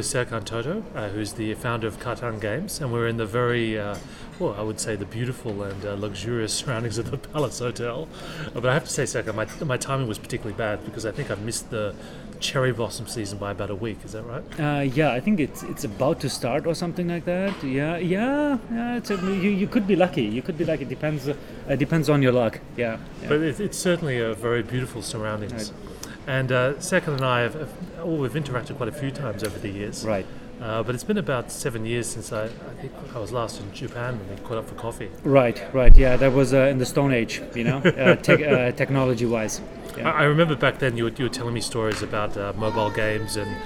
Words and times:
With 0.00 0.06
Serkan 0.06 0.46
Toto, 0.46 0.82
uh, 0.94 1.10
who's 1.10 1.34
the 1.34 1.52
founder 1.52 1.86
of 1.86 2.00
Kantan 2.00 2.40
Games, 2.40 2.80
and 2.80 2.90
we're 2.90 3.06
in 3.06 3.18
the 3.18 3.26
very, 3.26 3.78
uh, 3.78 3.98
well, 4.38 4.56
I 4.58 4.62
would 4.62 4.80
say 4.80 4.96
the 4.96 5.04
beautiful 5.04 5.62
and 5.62 5.84
uh, 5.84 5.92
luxurious 5.92 6.54
surroundings 6.58 6.96
of 6.96 7.10
the 7.10 7.18
Palace 7.18 7.58
Hotel. 7.58 8.08
Uh, 8.46 8.60
but 8.60 8.64
I 8.70 8.72
have 8.72 8.84
to 8.84 8.90
say, 8.90 9.02
Serkan, 9.02 9.34
my, 9.34 9.46
my 9.62 9.76
timing 9.76 10.08
was 10.08 10.18
particularly 10.18 10.56
bad 10.56 10.82
because 10.86 11.04
I 11.04 11.10
think 11.10 11.30
I've 11.30 11.42
missed 11.42 11.68
the 11.68 11.94
cherry 12.40 12.72
blossom 12.72 13.08
season 13.08 13.36
by 13.36 13.50
about 13.50 13.68
a 13.68 13.74
week. 13.74 13.98
Is 14.02 14.12
that 14.12 14.22
right? 14.22 14.42
Uh, 14.58 14.80
yeah, 14.84 15.12
I 15.12 15.20
think 15.20 15.38
it's 15.38 15.62
it's 15.64 15.84
about 15.84 16.18
to 16.20 16.30
start 16.30 16.66
or 16.66 16.74
something 16.74 17.08
like 17.08 17.26
that. 17.26 17.62
Yeah, 17.62 17.98
yeah, 17.98 18.56
yeah. 18.72 18.96
It's 18.96 19.10
a, 19.10 19.16
you, 19.16 19.50
you 19.50 19.66
could 19.66 19.86
be 19.86 19.96
lucky. 19.96 20.22
You 20.22 20.40
could 20.40 20.56
be 20.56 20.64
lucky. 20.64 20.86
Depends 20.86 21.28
uh, 21.28 21.36
depends 21.76 22.08
on 22.08 22.22
your 22.22 22.32
luck. 22.32 22.58
Yeah. 22.78 22.96
yeah. 23.20 23.28
But 23.28 23.42
it, 23.42 23.60
it's 23.60 23.76
certainly 23.76 24.18
a 24.18 24.32
very 24.32 24.62
beautiful 24.62 25.02
surroundings. 25.02 25.52
Right. 25.52 25.99
And 26.30 26.52
uh, 26.52 26.74
Serkan 26.74 27.14
and 27.14 27.24
I 27.24 27.40
have, 27.40 27.54
have 27.54 27.72
oh, 27.98 28.14
we've 28.14 28.34
interacted 28.34 28.76
quite 28.76 28.88
a 28.88 28.92
few 28.92 29.10
times 29.10 29.42
over 29.42 29.58
the 29.58 29.68
years. 29.68 30.04
Right. 30.06 30.24
Uh, 30.60 30.80
but 30.80 30.94
it's 30.94 31.02
been 31.02 31.18
about 31.18 31.50
seven 31.50 31.84
years 31.84 32.06
since 32.06 32.32
I, 32.32 32.44
I 32.44 32.74
think 32.80 32.92
I 33.12 33.18
was 33.18 33.32
last 33.32 33.60
in 33.60 33.72
Japan 33.72 34.16
when 34.16 34.28
we 34.28 34.36
caught 34.44 34.58
up 34.58 34.68
for 34.68 34.76
coffee. 34.76 35.10
Right, 35.24 35.60
right. 35.74 35.92
Yeah, 35.96 36.16
that 36.18 36.32
was 36.32 36.54
uh, 36.54 36.58
in 36.66 36.78
the 36.78 36.86
Stone 36.86 37.12
Age, 37.12 37.42
you 37.56 37.64
know, 37.64 37.78
uh, 37.78 38.14
tech, 38.28 38.40
uh, 38.42 38.70
technology 38.70 39.26
wise. 39.26 39.60
I, 39.96 40.02
I 40.02 40.22
remember 40.22 40.54
back 40.54 40.78
then 40.78 40.96
you 40.96 41.04
were, 41.04 41.10
you 41.10 41.24
were 41.24 41.30
telling 41.30 41.52
me 41.52 41.60
stories 41.60 42.00
about 42.00 42.36
uh, 42.36 42.52
mobile 42.56 42.90
games 42.90 43.36
and 43.36 43.56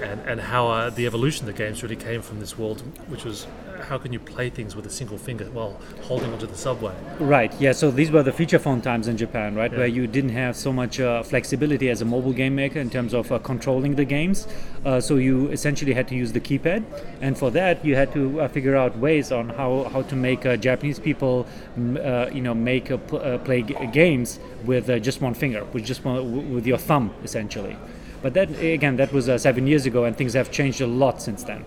and, 0.00 0.20
and 0.22 0.40
how 0.40 0.68
uh, 0.68 0.90
the 0.90 1.04
evolution 1.06 1.46
of 1.46 1.54
the 1.54 1.62
games 1.62 1.82
really 1.82 1.96
came 1.96 2.22
from 2.22 2.40
this 2.40 2.56
world, 2.56 2.82
which 3.08 3.24
was 3.24 3.46
how 3.82 3.98
can 3.98 4.12
you 4.12 4.18
play 4.20 4.50
things 4.50 4.74
with 4.76 4.86
a 4.86 4.90
single 4.90 5.18
finger 5.18 5.44
while 5.52 5.80
holding 6.02 6.32
onto 6.32 6.46
the 6.46 6.56
subway? 6.56 6.94
Right. 7.18 7.52
Yeah. 7.60 7.72
So 7.72 7.90
these 7.90 8.10
were 8.10 8.22
the 8.22 8.32
feature 8.32 8.58
phone 8.58 8.80
times 8.80 9.08
in 9.08 9.16
Japan, 9.16 9.54
right, 9.54 9.70
Yeah. 9.72 9.78
where 9.78 9.86
you 9.86 10.06
didn't 10.06 10.30
have 10.30 10.56
so 10.56 10.72
much 10.72 11.00
uh, 11.00 11.22
flexibility 11.22 11.88
as 11.90 12.02
a 12.02 12.04
mobile 12.04 12.32
game 12.32 12.54
maker 12.54 12.78
in 12.78 12.90
terms 12.90 13.14
of 13.14 13.30
uh, 13.32 13.38
controlling 13.38 13.94
the 13.96 14.04
games. 14.04 14.46
Uh, 14.84 15.00
so 15.00 15.16
you 15.16 15.48
essentially 15.48 15.92
had 15.92 16.06
to 16.08 16.14
use 16.14 16.32
the 16.32 16.40
keypad, 16.40 16.84
and 17.20 17.36
for 17.36 17.50
that 17.50 17.84
you 17.84 17.94
had 17.96 18.12
to 18.12 18.40
uh, 18.40 18.48
figure 18.48 18.76
out 18.76 18.96
ways 18.98 19.32
on 19.32 19.48
how, 19.50 19.84
how 19.92 20.02
to 20.02 20.16
make 20.16 20.46
uh, 20.46 20.56
Japanese 20.56 20.98
people, 20.98 21.46
uh, 21.78 22.28
you 22.32 22.40
know, 22.40 22.54
make 22.54 22.86
pl- 23.08 23.18
uh, 23.20 23.38
play 23.38 23.62
g- 23.62 23.74
games 23.92 24.38
with 24.64 24.88
uh, 24.90 24.98
just 24.98 25.20
one 25.20 25.34
finger, 25.34 25.64
with 25.72 25.84
just 25.84 26.04
one, 26.04 26.52
with 26.54 26.66
your 26.66 26.78
thumb, 26.78 27.12
essentially. 27.24 27.76
But 28.22 28.34
that 28.34 28.50
again, 28.60 28.96
that 28.96 29.12
was 29.12 29.28
uh, 29.28 29.38
seven 29.38 29.66
years 29.66 29.86
ago, 29.86 30.04
and 30.04 30.14
things 30.16 30.34
have 30.34 30.50
changed 30.50 30.80
a 30.82 30.86
lot 30.86 31.22
since 31.22 31.42
then. 31.42 31.64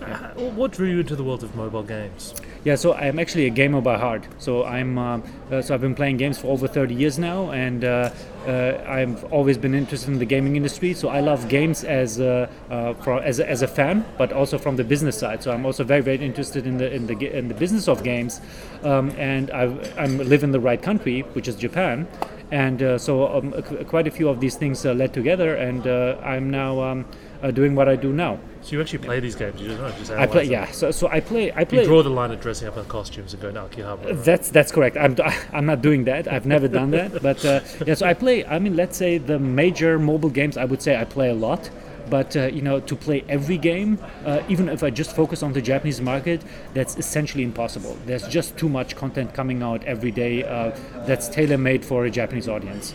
Uh, 0.00 0.50
what 0.56 0.72
drew 0.72 0.88
you 0.88 1.00
into 1.00 1.14
the 1.14 1.22
world 1.22 1.42
of 1.42 1.54
mobile 1.54 1.82
games? 1.82 2.34
Yeah, 2.64 2.74
so 2.74 2.94
I'm 2.94 3.18
actually 3.18 3.46
a 3.46 3.50
gamer 3.50 3.80
by 3.80 3.98
heart. 3.98 4.26
So 4.38 4.64
I'm 4.64 4.98
uh, 4.98 5.20
uh, 5.50 5.62
so 5.62 5.74
I've 5.74 5.80
been 5.80 5.94
playing 5.94 6.16
games 6.16 6.38
for 6.38 6.48
over 6.48 6.66
30 6.66 6.94
years 6.94 7.18
now, 7.18 7.50
and 7.50 7.84
uh, 7.84 8.10
uh, 8.46 8.82
I've 8.86 9.24
always 9.32 9.58
been 9.58 9.74
interested 9.74 10.10
in 10.10 10.18
the 10.18 10.24
gaming 10.24 10.56
industry. 10.56 10.94
So 10.94 11.08
I 11.08 11.20
love 11.20 11.48
games 11.48 11.84
as 11.84 12.18
a, 12.18 12.48
uh, 12.70 12.94
for, 12.94 13.22
as 13.22 13.40
a, 13.40 13.48
as 13.48 13.62
a 13.62 13.68
fan, 13.68 14.04
but 14.16 14.32
also 14.32 14.56
from 14.58 14.76
the 14.76 14.84
business 14.84 15.18
side. 15.18 15.42
So 15.42 15.52
I'm 15.52 15.66
also 15.66 15.84
very 15.84 16.00
very 16.00 16.18
interested 16.24 16.66
in 16.66 16.78
the 16.78 16.92
in 16.92 17.06
the 17.06 17.36
in 17.36 17.48
the 17.48 17.54
business 17.54 17.86
of 17.88 18.02
games, 18.02 18.40
um, 18.82 19.10
and 19.18 19.50
I 19.50 19.64
I'm 19.98 20.18
live 20.18 20.42
in 20.44 20.52
the 20.52 20.60
right 20.60 20.80
country, 20.80 21.20
which 21.34 21.48
is 21.48 21.56
Japan. 21.56 22.08
And 22.52 23.00
so 23.00 23.28
um, 23.28 23.52
qu- 23.62 23.84
quite 23.84 24.08
a 24.08 24.10
few 24.10 24.28
of 24.28 24.40
these 24.40 24.56
things 24.56 24.84
led 24.84 25.14
together, 25.14 25.54
and 25.54 25.86
I'm 25.86 26.50
now 26.50 26.80
um, 26.82 27.06
doing 27.52 27.74
what 27.76 27.88
I 27.88 27.96
do 27.96 28.12
now. 28.12 28.40
So 28.62 28.72
you 28.76 28.80
actually 28.82 28.98
play 28.98 29.20
these 29.20 29.34
games? 29.34 29.60
You 29.60 29.68
just 29.68 29.80
not 29.80 29.96
just 29.96 30.10
I 30.12 30.26
play, 30.26 30.44
them. 30.44 30.52
yeah. 30.52 30.70
So, 30.70 30.90
so 30.90 31.08
I 31.08 31.20
play, 31.20 31.50
I 31.52 31.64
play. 31.64 31.80
You 31.80 31.86
draw 31.86 32.02
the 32.02 32.10
line 32.10 32.30
of 32.30 32.40
dressing 32.40 32.68
up 32.68 32.76
in 32.76 32.84
costumes 32.84 33.32
and 33.32 33.42
going 33.42 33.54
to 33.54 33.62
Akihabara. 33.62 34.04
right? 34.04 34.24
That's 34.24 34.50
that's 34.50 34.70
correct. 34.70 34.96
I'm 34.96 35.16
I'm 35.52 35.66
not 35.66 35.80
doing 35.82 36.04
that. 36.04 36.28
I've 36.28 36.46
never 36.46 36.68
done 36.68 36.90
that. 36.90 37.22
But 37.22 37.44
uh, 37.44 37.60
yeah, 37.86 37.94
so 37.94 38.06
I 38.06 38.14
play. 38.14 38.44
I 38.44 38.58
mean, 38.58 38.76
let's 38.76 38.96
say 38.96 39.18
the 39.18 39.38
major 39.38 39.98
mobile 39.98 40.30
games. 40.30 40.56
I 40.56 40.64
would 40.66 40.82
say 40.82 40.96
I 41.00 41.04
play 41.04 41.30
a 41.30 41.34
lot. 41.34 41.70
But 42.10 42.36
uh, 42.36 42.46
you 42.46 42.60
know, 42.60 42.80
to 42.80 42.96
play 42.96 43.24
every 43.28 43.56
game, 43.56 43.98
uh, 44.26 44.42
even 44.48 44.68
if 44.68 44.82
I 44.82 44.90
just 44.90 45.14
focus 45.14 45.44
on 45.44 45.52
the 45.52 45.62
Japanese 45.62 46.00
market, 46.00 46.42
that's 46.74 46.96
essentially 46.98 47.44
impossible. 47.44 47.96
There's 48.04 48.26
just 48.26 48.56
too 48.58 48.68
much 48.68 48.96
content 48.96 49.32
coming 49.32 49.62
out 49.62 49.84
every 49.84 50.10
day 50.10 50.42
uh, 50.42 50.76
that's 51.06 51.28
tailor-made 51.28 51.84
for 51.84 52.06
a 52.06 52.10
Japanese 52.10 52.48
audience. 52.48 52.94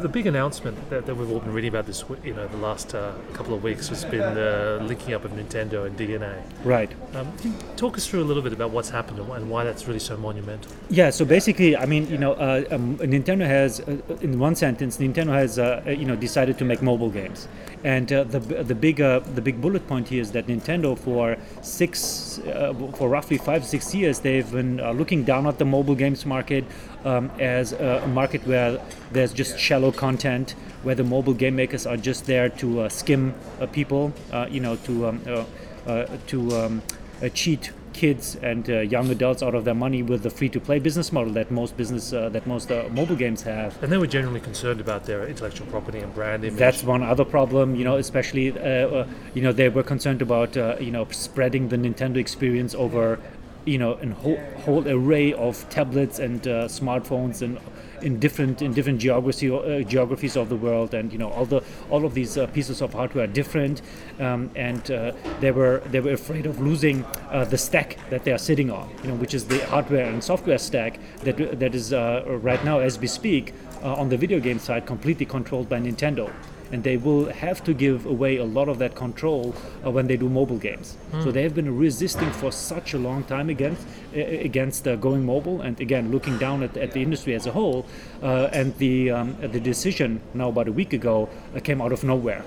The 0.00 0.08
big 0.08 0.26
announcement 0.26 0.90
that, 0.90 1.06
that 1.06 1.14
we've 1.16 1.30
all 1.30 1.40
been 1.40 1.52
reading 1.52 1.70
about 1.70 1.86
this, 1.86 2.04
you 2.22 2.32
know, 2.32 2.46
the 2.46 2.56
last 2.58 2.94
uh, 2.94 3.12
couple 3.32 3.52
of 3.52 3.64
weeks 3.64 3.88
has 3.88 4.04
been 4.04 4.34
the 4.34 4.78
linking 4.82 5.12
up 5.12 5.24
of 5.24 5.32
Nintendo 5.32 5.86
and 5.86 5.98
DeNA. 5.98 6.40
Right. 6.62 6.92
Um, 7.14 7.36
can 7.38 7.52
you 7.52 7.58
talk 7.76 7.96
us 7.96 8.06
through 8.06 8.22
a 8.22 8.28
little 8.30 8.42
bit 8.42 8.52
about 8.52 8.70
what's 8.70 8.90
happened 8.90 9.18
and 9.18 9.50
why 9.50 9.64
that's 9.64 9.88
really 9.88 9.98
so 9.98 10.16
monumental? 10.16 10.70
Yeah, 10.88 11.10
so 11.10 11.24
basically, 11.24 11.76
I 11.76 11.84
mean, 11.86 12.08
you 12.08 12.18
know, 12.18 12.34
uh, 12.34 12.64
um, 12.70 12.96
Nintendo 12.98 13.44
has, 13.44 13.80
uh, 13.80 13.98
in 14.20 14.38
one 14.38 14.54
sentence, 14.54 14.98
Nintendo 14.98 15.32
has, 15.32 15.58
uh, 15.58 15.82
uh, 15.84 15.90
you 15.90 16.04
know, 16.04 16.14
decided 16.14 16.58
to 16.58 16.64
make 16.64 16.80
mobile 16.80 17.10
games, 17.10 17.48
and 17.84 18.12
uh, 18.12 18.24
the 18.24 18.40
the 18.40 18.74
big 18.74 19.00
uh, 19.00 19.20
the 19.34 19.40
big 19.40 19.60
bullet 19.60 19.86
point 19.86 20.08
here 20.08 20.20
is 20.20 20.32
that 20.32 20.46
Nintendo 20.46 20.98
for 20.98 21.36
six 21.62 22.38
uh, 22.40 22.74
for 22.94 23.08
roughly 23.08 23.38
five 23.38 23.64
six 23.64 23.94
years 23.94 24.18
they've 24.18 24.50
been 24.50 24.80
uh, 24.80 24.90
looking 24.92 25.24
down 25.24 25.46
at 25.46 25.58
the 25.58 25.64
mobile 25.64 25.94
games 25.94 26.26
market 26.26 26.64
um, 27.04 27.30
as 27.38 27.72
a 27.72 28.06
market 28.08 28.46
where 28.46 28.80
there's 29.12 29.32
just 29.32 29.58
shallow 29.58 29.92
content, 29.92 30.54
where 30.82 30.94
the 30.94 31.04
mobile 31.04 31.34
game 31.34 31.56
makers 31.56 31.86
are 31.86 31.96
just 31.96 32.26
there 32.26 32.48
to 32.48 32.82
uh, 32.82 32.88
skim 32.88 33.34
uh, 33.60 33.66
people, 33.66 34.12
uh, 34.32 34.46
you 34.50 34.60
know, 34.60 34.76
to 34.76 35.08
um, 35.08 35.20
uh, 35.26 35.44
uh, 35.86 36.06
to 36.26 36.50
um, 36.56 36.82
uh, 37.22 37.28
cheat 37.30 37.72
kids 37.94 38.36
and 38.42 38.70
uh, 38.70 38.78
young 38.80 39.10
adults 39.10 39.42
out 39.42 39.56
of 39.56 39.64
their 39.64 39.74
money 39.74 40.04
with 40.04 40.22
the 40.22 40.30
free-to-play 40.30 40.78
business 40.78 41.10
model 41.10 41.32
that 41.32 41.50
most 41.50 41.76
business 41.76 42.12
uh, 42.12 42.28
that 42.28 42.46
most 42.46 42.70
uh, 42.70 42.84
mobile 42.92 43.16
games 43.16 43.42
have. 43.42 43.82
And 43.82 43.90
they 43.90 43.98
were 43.98 44.06
generally 44.06 44.38
concerned 44.38 44.80
about 44.80 45.04
their 45.04 45.26
intellectual 45.26 45.66
property 45.66 45.98
and 45.98 46.14
brand 46.14 46.44
image. 46.44 46.58
That's 46.58 46.84
one 46.84 47.02
other 47.02 47.24
problem, 47.24 47.74
you 47.74 47.84
know. 47.84 47.96
Especially, 47.96 48.52
uh, 48.52 48.62
uh, 48.62 49.06
you 49.34 49.42
know, 49.42 49.52
they 49.52 49.68
were 49.68 49.82
concerned 49.82 50.22
about, 50.22 50.56
uh, 50.56 50.76
you 50.78 50.92
know, 50.92 51.08
spreading 51.10 51.70
the 51.70 51.76
Nintendo 51.76 52.18
experience 52.18 52.72
over, 52.74 53.18
you 53.68 53.78
know, 53.78 53.92
a 53.92 54.06
whole, 54.08 54.38
whole 54.64 54.88
array 54.88 55.32
of 55.32 55.68
tablets 55.68 56.18
and 56.18 56.46
uh, 56.46 56.64
smartphones 56.66 57.42
and 57.42 57.58
in 58.02 58.18
different 58.18 58.62
in 58.62 58.72
different 58.72 59.00
geography 59.00 59.50
uh, 59.50 59.82
geographies 59.82 60.36
of 60.36 60.48
the 60.48 60.56
world, 60.56 60.94
and 60.94 61.12
you 61.12 61.18
know, 61.18 61.30
all 61.30 61.44
the 61.44 61.62
all 61.90 62.04
of 62.04 62.14
these 62.14 62.38
uh, 62.38 62.46
pieces 62.48 62.80
of 62.80 62.92
hardware 62.92 63.24
are 63.24 63.26
different, 63.26 63.82
um, 64.20 64.50
and 64.54 64.90
uh, 64.90 65.12
they 65.40 65.50
were 65.50 65.82
they 65.90 66.00
were 66.00 66.12
afraid 66.12 66.46
of 66.46 66.60
losing 66.60 67.04
uh, 67.30 67.44
the 67.44 67.58
stack 67.58 67.98
that 68.10 68.24
they 68.24 68.32
are 68.32 68.38
sitting 68.38 68.70
on, 68.70 68.88
you 69.02 69.08
know, 69.08 69.16
which 69.16 69.34
is 69.34 69.46
the 69.46 69.58
hardware 69.66 70.06
and 70.06 70.22
software 70.22 70.58
stack 70.58 70.98
that 71.24 71.36
that 71.58 71.74
is 71.74 71.92
uh, 71.92 72.22
right 72.42 72.64
now, 72.64 72.78
as 72.78 72.98
we 72.98 73.06
speak, 73.06 73.52
uh, 73.82 73.94
on 73.94 74.08
the 74.08 74.16
video 74.16 74.40
game 74.40 74.58
side, 74.58 74.86
completely 74.86 75.26
controlled 75.26 75.68
by 75.68 75.80
Nintendo. 75.80 76.32
And 76.72 76.84
they 76.84 76.96
will 76.98 77.26
have 77.32 77.64
to 77.64 77.72
give 77.72 78.04
away 78.06 78.36
a 78.36 78.44
lot 78.44 78.68
of 78.68 78.78
that 78.78 78.94
control 78.94 79.54
uh, 79.84 79.90
when 79.90 80.06
they 80.06 80.16
do 80.16 80.28
mobile 80.28 80.58
games. 80.58 80.96
So 81.24 81.30
they 81.32 81.42
have 81.42 81.54
been 81.54 81.78
resisting 81.78 82.30
for 82.32 82.52
such 82.52 82.94
a 82.94 82.98
long 82.98 83.24
time 83.24 83.48
against 83.48 83.86
uh, 84.14 84.20
against 84.20 84.86
uh, 84.86 84.96
going 84.96 85.24
mobile, 85.24 85.60
and 85.62 85.80
again 85.80 86.10
looking 86.10 86.36
down 86.38 86.62
at, 86.62 86.76
at 86.76 86.92
the 86.92 87.02
industry 87.02 87.34
as 87.34 87.46
a 87.46 87.52
whole. 87.52 87.86
Uh, 88.22 88.50
and 88.52 88.76
the 88.78 89.10
um, 89.10 89.36
the 89.40 89.60
decision 89.60 90.20
now 90.34 90.48
about 90.48 90.68
a 90.68 90.72
week 90.72 90.92
ago 90.92 91.28
uh, 91.56 91.60
came 91.60 91.80
out 91.80 91.92
of 91.92 92.04
nowhere. 92.04 92.42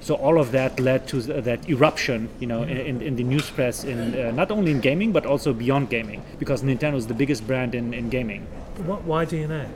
So 0.00 0.14
all 0.14 0.38
of 0.40 0.52
that 0.52 0.78
led 0.78 1.06
to 1.08 1.20
th- 1.20 1.44
that 1.44 1.68
eruption, 1.68 2.28
you 2.38 2.46
know, 2.46 2.62
in, 2.62 3.02
in 3.02 3.16
the 3.16 3.24
news 3.24 3.50
press, 3.50 3.82
in 3.84 3.98
uh, 4.14 4.30
not 4.30 4.50
only 4.50 4.70
in 4.70 4.80
gaming 4.80 5.12
but 5.12 5.26
also 5.26 5.52
beyond 5.52 5.90
gaming, 5.90 6.22
because 6.38 6.62
Nintendo 6.62 6.94
is 6.96 7.06
the 7.08 7.14
biggest 7.14 7.46
brand 7.46 7.74
in, 7.74 7.92
in 7.92 8.08
gaming. 8.08 8.46
Wh- 8.86 9.04
Why 9.06 9.26
DeNA? 9.26 9.66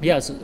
Yeah, 0.00 0.18
so, 0.18 0.34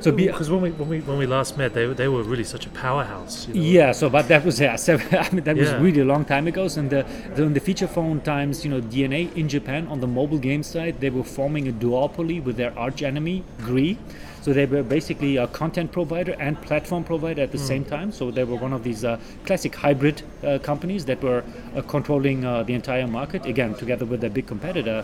so 0.00 0.10
Because 0.12 0.50
when 0.50 0.60
we, 0.60 0.70
when, 0.72 0.88
we, 0.88 1.00
when 1.00 1.18
we 1.18 1.26
last 1.26 1.56
met, 1.56 1.72
they, 1.74 1.86
were- 1.86 1.94
they 1.94 2.08
were 2.08 2.22
really 2.22 2.44
such 2.44 2.66
a 2.66 2.70
powerhouse. 2.70 3.46
You 3.46 3.54
know? 3.54 3.60
Yeah, 3.60 3.92
so 3.92 4.10
but 4.10 4.28
that 4.28 4.44
was 4.44 4.60
yeah, 4.60 4.76
so, 4.76 4.94
I 5.12 5.30
mean, 5.30 5.44
that 5.44 5.56
was 5.56 5.70
really 5.74 6.00
a 6.00 6.04
long 6.04 6.24
time 6.24 6.46
ago. 6.46 6.68
So 6.68 6.80
in 6.80 6.88
the, 6.88 7.06
the 7.34 7.42
in 7.44 7.54
the 7.54 7.60
feature 7.60 7.86
phone 7.86 8.20
times, 8.20 8.64
you 8.64 8.70
know, 8.70 8.80
DeNA 8.80 9.34
in 9.36 9.48
Japan 9.48 9.86
on 9.88 10.00
the 10.00 10.06
mobile 10.06 10.38
game 10.38 10.62
side, 10.62 11.00
they 11.00 11.10
were 11.10 11.24
forming 11.24 11.68
a 11.68 11.72
duopoly 11.72 12.42
with 12.42 12.56
their 12.56 12.76
arch 12.78 13.02
enemy, 13.02 13.44
Gree. 13.60 13.98
So 14.42 14.52
they 14.52 14.66
were 14.66 14.82
basically 14.82 15.38
a 15.38 15.46
content 15.46 15.90
provider 15.90 16.36
and 16.38 16.60
platform 16.60 17.02
provider 17.02 17.40
at 17.40 17.50
the 17.50 17.56
same 17.58 17.82
time. 17.82 18.12
So 18.12 18.30
they 18.30 18.44
were 18.44 18.56
one 18.56 18.74
of 18.74 18.84
these 18.84 19.02
uh, 19.02 19.18
classic 19.46 19.74
hybrid 19.74 20.20
uh, 20.42 20.58
companies 20.58 21.06
that 21.06 21.22
were 21.22 21.42
uh, 21.74 21.80
controlling 21.82 22.44
uh, 22.44 22.62
the 22.62 22.74
entire 22.74 23.06
market 23.06 23.46
again 23.46 23.74
together 23.74 24.04
with 24.04 24.20
their 24.20 24.28
big 24.28 24.46
competitor. 24.46 25.02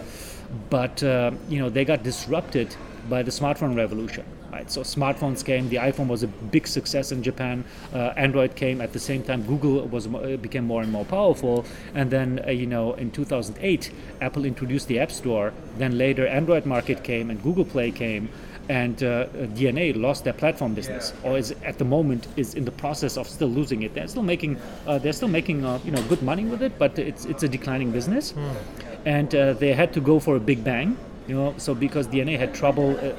But 0.69 1.02
uh, 1.02 1.31
you 1.49 1.58
know 1.58 1.70
they 1.70 1.85
got 1.87 2.02
disrupted 2.02 2.76
by 3.08 3.23
the 3.23 3.31
smartphone 3.31 3.76
revolution 3.76 4.25
Right, 4.52 4.69
so 4.69 4.81
smartphones 4.81 5.44
came. 5.44 5.69
The 5.69 5.76
iPhone 5.76 6.08
was 6.08 6.25
a 6.25 6.26
big 6.26 6.67
success 6.67 7.12
in 7.12 7.23
Japan. 7.23 7.64
Uh, 7.94 8.12
Android 8.17 8.56
came 8.56 8.81
at 8.81 8.93
the 8.93 8.99
same 8.99 9.23
time. 9.23 9.43
Google 9.43 9.87
was 9.87 10.08
uh, 10.08 10.37
became 10.43 10.64
more 10.64 10.82
and 10.82 10.91
more 10.91 11.05
powerful. 11.05 11.64
And 11.94 12.11
then, 12.11 12.41
uh, 12.44 12.50
you 12.50 12.67
know, 12.67 12.94
in 12.94 13.12
2008, 13.12 13.93
Apple 14.20 14.44
introduced 14.44 14.88
the 14.88 14.99
App 14.99 15.12
Store. 15.12 15.52
Then 15.79 15.97
later, 15.97 16.26
Android 16.26 16.67
market 16.67 17.05
came 17.05 17.31
and 17.31 17.41
Google 17.41 17.64
Play 17.64 17.93
came 17.93 18.29
and 18.69 19.02
uh, 19.02 19.26
DeNA 19.55 19.97
lost 19.97 20.25
their 20.25 20.32
platform 20.32 20.75
business, 20.75 21.12
or 21.25 21.37
is 21.37 21.52
at 21.64 21.79
the 21.79 21.85
moment 21.85 22.29
is 22.37 22.55
in 22.55 22.64
the 22.64 22.70
process 22.70 23.17
of 23.17 23.29
still 23.29 23.49
losing 23.49 23.82
it. 23.82 23.94
They're 23.94 24.06
still 24.06 24.23
making 24.23 24.58
uh, 24.87 24.99
they're 24.99 25.12
still 25.12 25.29
making 25.29 25.64
uh, 25.64 25.81
you 25.85 25.91
know 25.91 26.02
good 26.02 26.23
money 26.23 26.44
with 26.44 26.62
it, 26.62 26.79
but 26.79 26.99
it's 26.99 27.25
it's 27.25 27.43
a 27.43 27.49
declining 27.49 27.91
business, 27.91 28.32
mm. 28.32 28.55
and 29.05 29.35
uh, 29.35 29.55
they 29.55 29.73
had 29.73 29.93
to 29.94 30.00
go 30.00 30.20
for 30.20 30.37
a 30.37 30.41
big 30.41 30.62
bang. 30.62 30.97
You 31.31 31.37
know, 31.37 31.55
so 31.59 31.77
because 31.77 32.09
DeNA 32.09 32.37
had 32.37 32.53
trouble 32.53 32.99
uh, 32.99 33.12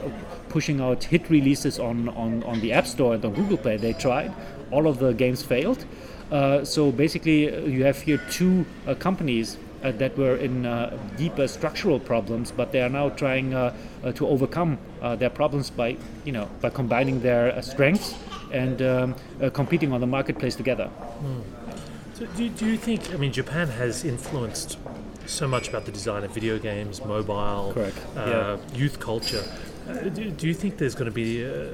pushing 0.50 0.82
out 0.82 1.02
hit 1.02 1.30
releases 1.30 1.80
on, 1.80 2.10
on, 2.10 2.44
on 2.44 2.60
the 2.60 2.74
App 2.74 2.86
Store 2.86 3.14
and 3.14 3.24
on 3.24 3.34
Google 3.34 3.58
Play, 3.58 3.78
they 3.78 3.94
tried. 3.94 4.34
All 4.70 4.86
of 4.86 5.00
the 5.00 5.14
games 5.14 5.42
failed. 5.42 5.86
Uh, 6.30 6.66
so 6.66 6.92
basically, 6.92 7.44
you 7.72 7.86
have 7.86 8.02
here 8.02 8.20
two 8.30 8.66
companies 9.00 9.56
uh, 9.82 9.94
that 9.94 10.18
were 10.18 10.36
in 10.36 10.66
uh, 10.66 10.98
deeper 11.16 11.48
structural 11.48 12.02
problems, 12.02 12.52
but 12.52 12.74
they 12.74 12.82
are 12.82 12.90
now 12.90 13.08
trying 13.08 13.54
uh, 13.54 13.74
to 14.14 14.28
overcome 14.28 14.78
their 15.18 15.30
problems 15.30 15.70
by, 15.70 15.96
you 16.26 16.34
know, 16.34 16.50
by 16.60 16.70
combining 16.70 17.22
their 17.22 17.62
strengths 17.62 18.16
and 18.52 18.82
um, 18.82 19.16
competing 19.54 19.94
on 19.94 20.02
the 20.02 20.08
marketplace 20.08 20.58
together. 20.58 20.90
Mm. 21.24 21.44
So 22.16 22.26
do, 22.36 22.50
do 22.50 22.66
you 22.66 22.78
think? 22.78 23.14
I 23.14 23.16
mean, 23.16 23.32
Japan 23.32 23.70
has 23.70 24.04
influenced 24.04 24.78
so 25.32 25.48
much 25.48 25.70
about 25.70 25.86
the 25.86 25.92
design 25.92 26.24
of 26.24 26.32
video 26.32 26.60
games, 26.60 27.04
mobile, 27.06 27.74
uh, 27.78 27.92
yeah. 28.16 28.58
youth 28.74 29.00
culture. 29.00 29.44
Uh, 29.88 29.94
do, 30.10 30.30
do, 30.30 30.48
you 30.48 30.54
think 30.54 30.78
there's 30.78 30.94
going 30.94 31.10
to 31.10 31.12
be 31.12 31.46
uh, 31.46 31.74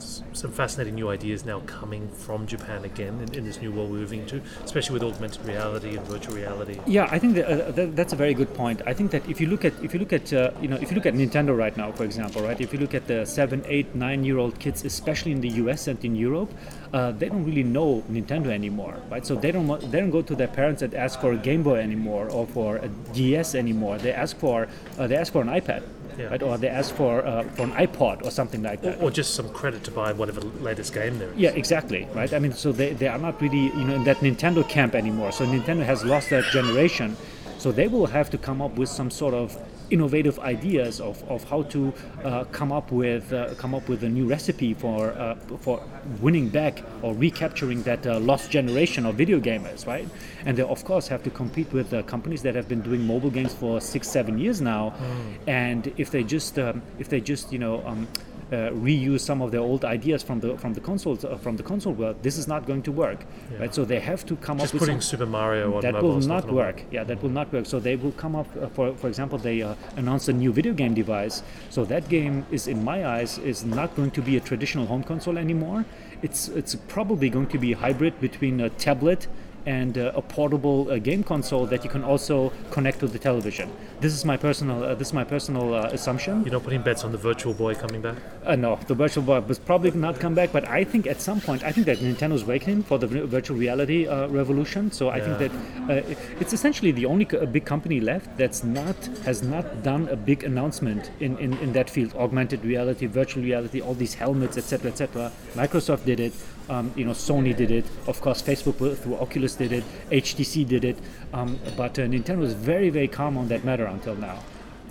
some 0.00 0.52
fascinating 0.52 0.94
new 0.94 1.08
ideas 1.08 1.44
now 1.44 1.60
coming 1.60 2.08
from 2.08 2.46
Japan 2.46 2.84
again 2.84 3.20
in, 3.20 3.34
in, 3.34 3.44
this 3.44 3.60
new 3.60 3.72
world 3.72 3.90
we're 3.90 3.98
moving 3.98 4.26
to, 4.26 4.40
especially 4.64 4.94
with 4.94 5.02
augmented 5.02 5.44
reality 5.44 5.96
and 5.96 6.06
virtual 6.06 6.34
reality. 6.36 6.78
Yeah, 6.86 7.08
I 7.10 7.18
think 7.18 7.34
that, 7.34 7.46
uh, 7.46 7.70
that, 7.72 7.96
that's 7.96 8.12
a 8.12 8.16
very 8.16 8.34
good 8.34 8.52
point. 8.54 8.82
I 8.86 8.92
think 8.94 9.10
that 9.10 9.28
if 9.28 9.40
you 9.40 9.46
look 9.46 9.64
at 9.64 9.72
if 9.82 9.92
you 9.94 10.00
look 10.00 10.12
at 10.12 10.32
uh, 10.32 10.50
you 10.60 10.68
know 10.68 10.76
if 10.76 10.90
you 10.90 10.94
look 10.94 11.06
at 11.06 11.14
Nintendo 11.14 11.56
right 11.56 11.76
now, 11.76 11.92
for 11.92 12.04
example, 12.04 12.42
right, 12.42 12.60
if 12.60 12.72
you 12.72 12.78
look 12.78 12.94
at 12.94 13.06
the 13.06 13.24
seven, 13.24 13.64
eight, 13.66 13.94
nine 13.94 14.24
year 14.24 14.38
old 14.38 14.58
kids, 14.58 14.84
especially 14.84 15.32
in 15.32 15.40
the 15.40 15.50
U.S. 15.62 15.88
and 15.88 16.02
in 16.04 16.14
Europe, 16.14 16.52
uh, 16.92 17.12
they 17.12 17.28
don't 17.28 17.44
really 17.44 17.64
know 17.64 18.02
Nintendo 18.10 18.48
anymore, 18.48 18.96
right? 19.10 19.26
So 19.26 19.34
they 19.34 19.52
don't 19.52 19.68
they 19.90 20.00
don't 20.00 20.10
go 20.10 20.22
to 20.22 20.34
their 20.34 20.48
parents 20.48 20.82
and 20.82 20.94
ask 20.94 21.20
for 21.20 21.32
a 21.32 21.36
Game 21.36 21.62
Boy 21.62 21.78
anymore 21.80 22.30
or 22.30 22.46
for 22.46 22.76
a 22.76 22.88
DS 23.12 23.54
anymore. 23.54 23.98
They 23.98 24.12
ask 24.12 24.36
for 24.36 24.68
uh, 24.98 25.06
they 25.06 25.16
ask 25.16 25.32
for 25.32 25.42
an 25.42 25.48
iPad 25.48 25.82
yeah. 26.18 26.26
right? 26.26 26.42
Or 26.42 26.58
they 26.58 26.68
ask 26.68 26.94
for 26.94 27.24
uh, 27.24 27.44
for 27.54 27.62
an 27.62 27.72
iPod 27.72 28.24
or 28.24 28.30
something 28.30 28.62
like 28.62 28.82
that. 28.82 28.98
Or, 28.98 29.04
or, 29.04 29.10
just 29.10 29.34
some 29.34 29.48
credit 29.50 29.84
to 29.84 29.90
buy 29.90 30.12
whatever 30.12 30.40
latest 30.40 30.92
game 30.92 31.18
there 31.18 31.30
is. 31.30 31.36
Yeah, 31.36 31.50
exactly, 31.50 32.08
right? 32.14 32.32
I 32.32 32.38
mean, 32.38 32.52
so 32.52 32.72
they, 32.72 32.92
they 32.92 33.08
are 33.08 33.18
not 33.18 33.40
really 33.40 33.66
you 33.66 33.84
know 33.84 33.94
in 33.94 34.04
that 34.04 34.18
Nintendo 34.18 34.68
camp 34.68 34.94
anymore. 34.94 35.32
So 35.32 35.46
Nintendo 35.46 35.84
has 35.84 36.04
lost 36.04 36.30
that 36.30 36.44
generation. 36.52 37.16
So 37.58 37.72
they 37.72 37.88
will 37.88 38.06
have 38.06 38.30
to 38.30 38.38
come 38.38 38.62
up 38.62 38.76
with 38.76 38.88
some 38.88 39.10
sort 39.10 39.34
of 39.34 39.56
innovative 39.90 40.38
ideas 40.40 41.00
of, 41.00 41.22
of 41.30 41.44
how 41.44 41.62
to 41.62 41.92
uh, 42.24 42.44
come 42.44 42.72
up 42.72 42.90
with 42.92 43.32
uh, 43.32 43.54
come 43.54 43.74
up 43.74 43.88
with 43.88 44.04
a 44.04 44.08
new 44.08 44.26
recipe 44.26 44.74
for 44.74 45.12
uh, 45.12 45.34
for 45.60 45.82
winning 46.20 46.48
back 46.48 46.82
or 47.02 47.14
recapturing 47.14 47.82
that 47.82 48.06
uh, 48.06 48.18
lost 48.20 48.50
generation 48.50 49.06
of 49.06 49.14
video 49.14 49.40
gamers, 49.40 49.86
right? 49.86 50.08
And 50.44 50.56
they 50.56 50.62
of 50.62 50.84
course 50.84 51.08
have 51.08 51.22
to 51.24 51.30
compete 51.30 51.72
with 51.72 51.92
uh, 51.92 52.02
companies 52.02 52.42
that 52.42 52.54
have 52.54 52.68
been 52.68 52.82
doing 52.82 53.06
mobile 53.06 53.30
games 53.30 53.54
for 53.54 53.80
six, 53.80 54.08
seven 54.08 54.38
years 54.38 54.60
now. 54.60 54.90
Mm. 54.90 55.38
And 55.46 55.94
if 55.96 56.10
they 56.10 56.22
just 56.22 56.58
um, 56.58 56.82
if 56.98 57.08
they 57.08 57.20
just 57.20 57.52
you 57.52 57.58
know 57.58 57.86
um, 57.86 58.06
uh, 58.50 58.70
reuse 58.70 59.20
some 59.20 59.42
of 59.42 59.50
their 59.50 59.60
old 59.60 59.84
ideas 59.84 60.22
from 60.22 60.40
the 60.40 60.56
from 60.56 60.72
the 60.74 60.80
consoles 60.80 61.24
uh, 61.24 61.36
from 61.36 61.56
the 61.56 61.62
console 61.62 61.92
world, 61.92 62.16
this 62.22 62.38
is 62.38 62.48
not 62.48 62.66
going 62.66 62.82
to 62.82 62.92
work, 62.92 63.24
yeah. 63.52 63.58
right? 63.58 63.74
So 63.74 63.84
they 63.84 64.00
have 64.00 64.24
to 64.26 64.36
come 64.36 64.58
Just 64.58 64.70
up 64.70 64.74
with 64.74 64.80
Just 64.80 64.88
putting 64.88 65.00
Super 65.00 65.26
Mario 65.26 65.76
on 65.76 65.82
that 65.82 66.02
will 66.02 66.20
not 66.20 66.50
work. 66.50 66.82
Yeah, 66.90 67.04
that 67.04 67.22
will 67.22 67.30
not 67.30 67.52
work. 67.52 67.66
So 67.66 67.78
they 67.78 67.96
will 67.96 68.12
come 68.12 68.34
up 68.34 68.46
uh, 68.56 68.68
for 68.68 68.94
for 68.94 69.08
example, 69.08 69.38
they 69.38 69.62
uh, 69.62 69.74
announced 69.96 70.28
a 70.28 70.32
new 70.32 70.52
video 70.52 70.72
game 70.72 70.94
device. 70.94 71.42
So 71.70 71.84
that 71.86 72.08
game 72.08 72.46
is, 72.50 72.68
in 72.68 72.82
my 72.84 73.06
eyes, 73.06 73.38
is 73.38 73.64
not 73.64 73.94
going 73.96 74.10
to 74.12 74.22
be 74.22 74.36
a 74.36 74.40
traditional 74.40 74.86
home 74.86 75.02
console 75.02 75.38
anymore. 75.38 75.84
It's 76.22 76.48
it's 76.48 76.74
probably 76.74 77.28
going 77.30 77.48
to 77.48 77.58
be 77.58 77.72
a 77.72 77.76
hybrid 77.76 78.20
between 78.20 78.60
a 78.60 78.70
tablet 78.70 79.28
and 79.66 79.98
uh, 79.98 80.12
a 80.14 80.22
portable 80.22 80.90
uh, 80.90 80.98
game 80.98 81.22
console 81.22 81.66
that 81.66 81.84
you 81.84 81.90
can 81.90 82.04
also 82.04 82.52
connect 82.70 83.00
to 83.00 83.06
the 83.06 83.18
television. 83.18 83.70
This 84.00 84.12
is 84.14 84.24
my 84.24 84.36
personal 84.36 84.82
uh, 84.84 84.94
this 84.94 85.08
is 85.08 85.14
my 85.14 85.24
personal 85.24 85.74
uh, 85.74 85.90
assumption. 85.92 86.42
You're 86.44 86.52
not 86.52 86.64
putting 86.64 86.82
bets 86.82 87.04
on 87.04 87.12
the 87.12 87.18
Virtual 87.18 87.54
Boy 87.54 87.74
coming 87.74 88.00
back? 88.00 88.16
Uh, 88.44 88.56
no, 88.56 88.78
the 88.86 88.94
Virtual 88.94 89.22
Boy 89.22 89.40
was 89.40 89.58
probably 89.58 89.90
not 89.90 90.20
come 90.20 90.34
back, 90.34 90.52
but 90.52 90.66
I 90.68 90.84
think 90.84 91.06
at 91.06 91.20
some 91.20 91.40
point 91.40 91.64
I 91.64 91.72
think 91.72 91.86
that 91.86 91.98
Nintendo's 91.98 92.44
waiting 92.44 92.82
for 92.82 92.98
the 92.98 93.06
virtual 93.06 93.56
reality 93.56 94.06
uh, 94.06 94.28
revolution. 94.28 94.90
So 94.90 95.08
I 95.08 95.18
yeah. 95.18 95.24
think 95.24 95.38
that 95.38 96.18
it's 96.40 96.52
essentially 96.52 96.92
the 96.92 97.06
only 97.06 97.24
big 97.24 97.64
company 97.64 98.00
left 98.00 98.36
that's 98.36 98.64
not 98.64 98.96
has 99.24 99.42
not 99.42 99.82
done 99.82 100.08
a 100.08 100.16
big 100.16 100.44
announcement 100.44 101.10
in, 101.20 101.36
in, 101.38 101.52
in 101.58 101.72
that 101.72 101.90
field: 101.90 102.14
augmented 102.14 102.64
reality, 102.64 103.06
virtual 103.06 103.42
reality, 103.42 103.80
all 103.80 103.94
these 103.94 104.14
helmets, 104.14 104.56
etc., 104.56 104.90
etc. 104.90 105.32
Microsoft 105.54 106.04
did 106.04 106.20
it. 106.20 106.32
Um, 106.68 106.92
you 106.96 107.04
know, 107.04 107.12
Sony 107.12 107.56
did 107.56 107.70
it. 107.70 107.84
Of 108.06 108.20
course, 108.20 108.42
Facebook 108.42 108.96
through 108.98 109.16
Oculus 109.16 109.54
did 109.54 109.72
it. 109.72 109.84
HTC 110.10 110.66
did 110.66 110.84
it. 110.84 110.98
Um, 111.32 111.58
but 111.76 111.98
uh, 111.98 112.02
Nintendo 112.02 112.38
was 112.38 112.52
very, 112.52 112.90
very 112.90 113.08
calm 113.08 113.38
on 113.38 113.48
that 113.48 113.64
matter 113.64 113.86
until 113.86 114.14
now. 114.16 114.42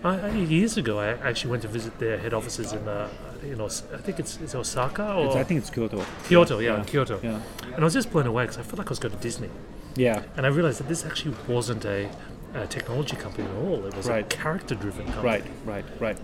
I, 0.03 0.29
years 0.31 0.77
ago, 0.77 0.99
I 0.99 1.09
actually 1.27 1.51
went 1.51 1.63
to 1.63 1.67
visit 1.67 1.97
their 1.99 2.17
head 2.17 2.33
offices 2.33 2.71
in, 2.71 2.87
uh, 2.87 3.09
you 3.43 3.55
know, 3.55 3.65
I 3.65 3.97
think 3.97 4.19
it's, 4.19 4.37
it's 4.37 4.55
Osaka 4.55 5.15
or 5.15 5.27
it's, 5.27 5.35
I 5.35 5.43
think 5.43 5.59
it's 5.59 5.69
Kyoto. 5.69 6.03
Kyoto, 6.27 6.59
yeah, 6.59 6.77
yeah. 6.77 6.83
Kyoto. 6.83 7.19
Yeah. 7.21 7.41
And 7.65 7.77
I 7.77 7.83
was 7.83 7.93
just 7.93 8.11
blown 8.11 8.27
away 8.27 8.43
because 8.43 8.57
I 8.57 8.61
felt 8.61 8.77
like 8.77 8.87
I 8.87 8.89
was 8.89 8.99
going 8.99 9.15
to 9.15 9.21
Disney. 9.21 9.49
Yeah. 9.95 10.23
And 10.35 10.45
I 10.45 10.49
realized 10.49 10.79
that 10.79 10.87
this 10.87 11.03
actually 11.03 11.35
wasn't 11.47 11.83
a, 11.85 12.09
a 12.53 12.67
technology 12.67 13.15
company 13.15 13.47
at 13.47 13.55
all. 13.55 13.85
It 13.85 13.95
was 13.95 14.07
right. 14.07 14.23
a 14.23 14.35
character-driven 14.35 15.05
company. 15.05 15.25
Right, 15.25 15.45
right, 15.65 15.85
right 15.99 16.17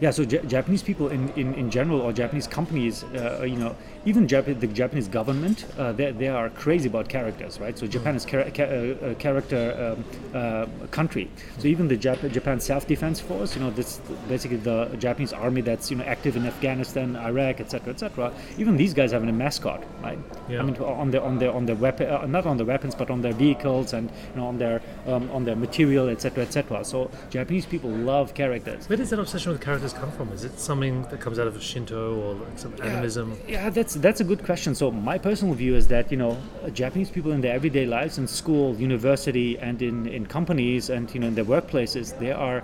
yeah, 0.00 0.10
so 0.10 0.24
J- 0.24 0.44
Japanese 0.46 0.82
people 0.82 1.08
in, 1.08 1.28
in, 1.30 1.54
in 1.54 1.70
general 1.70 2.00
or 2.00 2.12
Japanese 2.12 2.46
companies, 2.46 3.04
uh, 3.04 3.42
you 3.42 3.56
know, 3.56 3.76
even 4.06 4.26
Jap- 4.26 4.58
the 4.60 4.66
Japanese 4.66 5.08
government, 5.08 5.66
uh, 5.78 5.92
they, 5.92 6.10
they 6.12 6.28
are 6.28 6.48
crazy 6.50 6.88
about 6.88 7.08
characters, 7.08 7.60
right? 7.60 7.76
So 7.78 7.86
Japan 7.86 8.16
is 8.16 8.24
char- 8.24 8.50
ca- 8.50 8.62
uh, 8.64 9.10
a 9.10 9.14
character 9.14 9.96
um, 9.98 10.04
uh, 10.34 10.66
country. 10.90 11.30
So 11.58 11.68
even 11.68 11.88
the 11.88 11.96
Jap- 11.96 12.30
Japan 12.32 12.60
Self-Defense 12.60 13.20
Force, 13.20 13.54
you 13.54 13.60
know, 13.62 13.70
this 13.70 14.00
basically 14.28 14.56
the 14.56 14.86
Japanese 14.98 15.32
army 15.32 15.60
that's 15.60 15.90
you 15.90 15.96
know 15.98 16.04
active 16.04 16.36
in 16.36 16.46
Afghanistan, 16.46 17.16
Iraq, 17.16 17.60
etc., 17.60 17.92
etc. 17.92 18.32
Even 18.58 18.76
these 18.76 18.94
guys 18.94 19.12
have 19.12 19.22
a 19.22 19.32
mascot, 19.32 19.84
right? 20.02 20.18
Yeah. 20.48 20.60
I 20.60 20.62
mean, 20.62 20.76
on 20.76 21.10
their 21.10 21.22
on 21.22 21.38
their 21.38 21.52
on 21.52 21.66
their 21.66 21.76
weapon, 21.76 22.08
uh, 22.08 22.26
not 22.26 22.46
on 22.46 22.56
the 22.56 22.64
weapons, 22.64 22.94
but 22.94 23.10
on 23.10 23.20
their 23.20 23.32
vehicles 23.34 23.92
and 23.92 24.10
you 24.10 24.40
know 24.40 24.46
on 24.46 24.58
their 24.58 24.80
um, 25.06 25.30
on 25.30 25.44
their 25.44 25.56
material, 25.56 26.08
etc., 26.08 26.44
etc. 26.44 26.84
So 26.84 27.10
Japanese 27.28 27.66
people 27.66 27.90
love 27.90 28.32
characters. 28.34 28.88
Where 28.88 28.96
does 28.96 29.10
that 29.10 29.18
obsession 29.18 29.52
with 29.52 29.60
characters 29.60 29.92
come 29.92 30.10
from? 30.12 30.32
Is 30.32 30.44
it 30.44 30.58
something 30.58 31.02
that 31.10 31.20
comes 31.20 31.38
out 31.38 31.46
of 31.46 31.62
Shinto 31.62 32.18
or 32.20 32.34
like 32.34 32.58
some 32.58 32.74
animism? 32.82 33.36
Yeah, 33.46 33.64
yeah, 33.64 33.70
that's 33.70 33.89
that's 33.98 34.20
a 34.20 34.24
good 34.24 34.44
question. 34.44 34.74
So 34.74 34.90
my 34.90 35.18
personal 35.18 35.54
view 35.54 35.74
is 35.74 35.88
that 35.88 36.10
you 36.12 36.16
know 36.16 36.36
Japanese 36.72 37.10
people 37.10 37.32
in 37.32 37.40
their 37.40 37.54
everyday 37.54 37.86
lives, 37.86 38.18
in 38.18 38.28
school, 38.28 38.76
university, 38.76 39.58
and 39.58 39.82
in, 39.82 40.06
in 40.06 40.26
companies, 40.26 40.90
and 40.90 41.12
you 41.14 41.20
know 41.20 41.28
in 41.28 41.34
their 41.34 41.44
workplaces, 41.44 42.16
they 42.18 42.30
are 42.30 42.62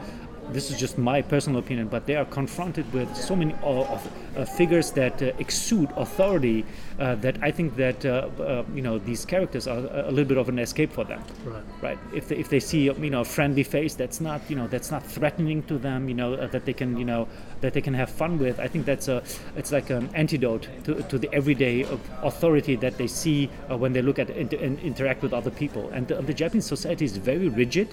this 0.53 0.71
is 0.71 0.79
just 0.79 0.99
my 0.99 1.23
personal 1.23 1.59
opinion, 1.59 1.89
but 1.89 2.07
they 2.07 2.17
are 2.17 2.25
confronted 2.25 2.91
with 2.93 3.15
so 3.17 3.35
many 3.35 3.55
uh, 3.63 3.83
of, 3.83 4.13
uh, 4.37 4.45
figures 4.45 4.91
that 4.93 5.23
uh, 5.23 5.33
exude 5.39 5.91
authority 5.97 6.65
uh, 6.99 7.15
that 7.17 7.37
I 7.43 7.51
think 7.51 7.77
that 7.77 8.05
uh, 8.05 8.29
uh, 8.39 8.65
you 8.75 8.83
know 8.83 8.99
these 8.99 9.25
characters 9.25 9.67
are 9.67 9.79
a 9.79 10.11
little 10.11 10.25
bit 10.25 10.39
of 10.39 10.49
an 10.49 10.59
escape 10.59 10.93
for 10.93 11.05
them. 11.05 11.23
Right. 11.45 11.65
Right. 11.83 11.99
If 12.15 12.29
they, 12.29 12.37
if 12.37 12.49
they 12.49 12.61
see 12.61 12.85
you 12.85 13.11
know 13.11 13.21
a 13.21 13.25
friendly 13.25 13.63
face 13.63 13.95
that's 13.95 14.21
not 14.21 14.41
you 14.49 14.57
know 14.57 14.67
that's 14.67 14.91
not 14.91 15.05
threatening 15.05 15.63
to 15.65 15.79
them, 15.79 16.09
you 16.09 16.15
know 16.15 16.37
that 16.37 16.65
they 16.65 16.73
can 16.73 16.97
you 16.97 17.05
know 17.05 17.29
that 17.61 17.73
they 17.73 17.81
can 17.81 17.95
have 17.95 18.11
fun 18.11 18.39
with. 18.39 18.61
I 18.61 18.69
think 18.69 18.87
that's 18.87 19.09
a 19.09 19.23
it's 19.57 19.73
like 19.73 19.91
an 19.91 20.09
antidote 20.15 20.69
to, 20.85 21.03
to 21.03 21.19
the 21.19 21.33
everyday 21.33 21.87
authority 22.23 22.77
that 22.77 22.97
they 22.99 23.07
see 23.07 23.47
when 23.69 23.93
they 23.93 24.03
look 24.03 24.19
at 24.19 24.31
and 24.31 24.53
interact 24.81 25.23
with 25.23 25.33
other 25.33 25.51
people. 25.51 25.89
And 25.91 26.07
the, 26.09 26.23
the 26.23 26.35
Japanese 26.35 26.67
society 26.67 27.05
is 27.05 27.17
very 27.17 27.49
rigid. 27.49 27.89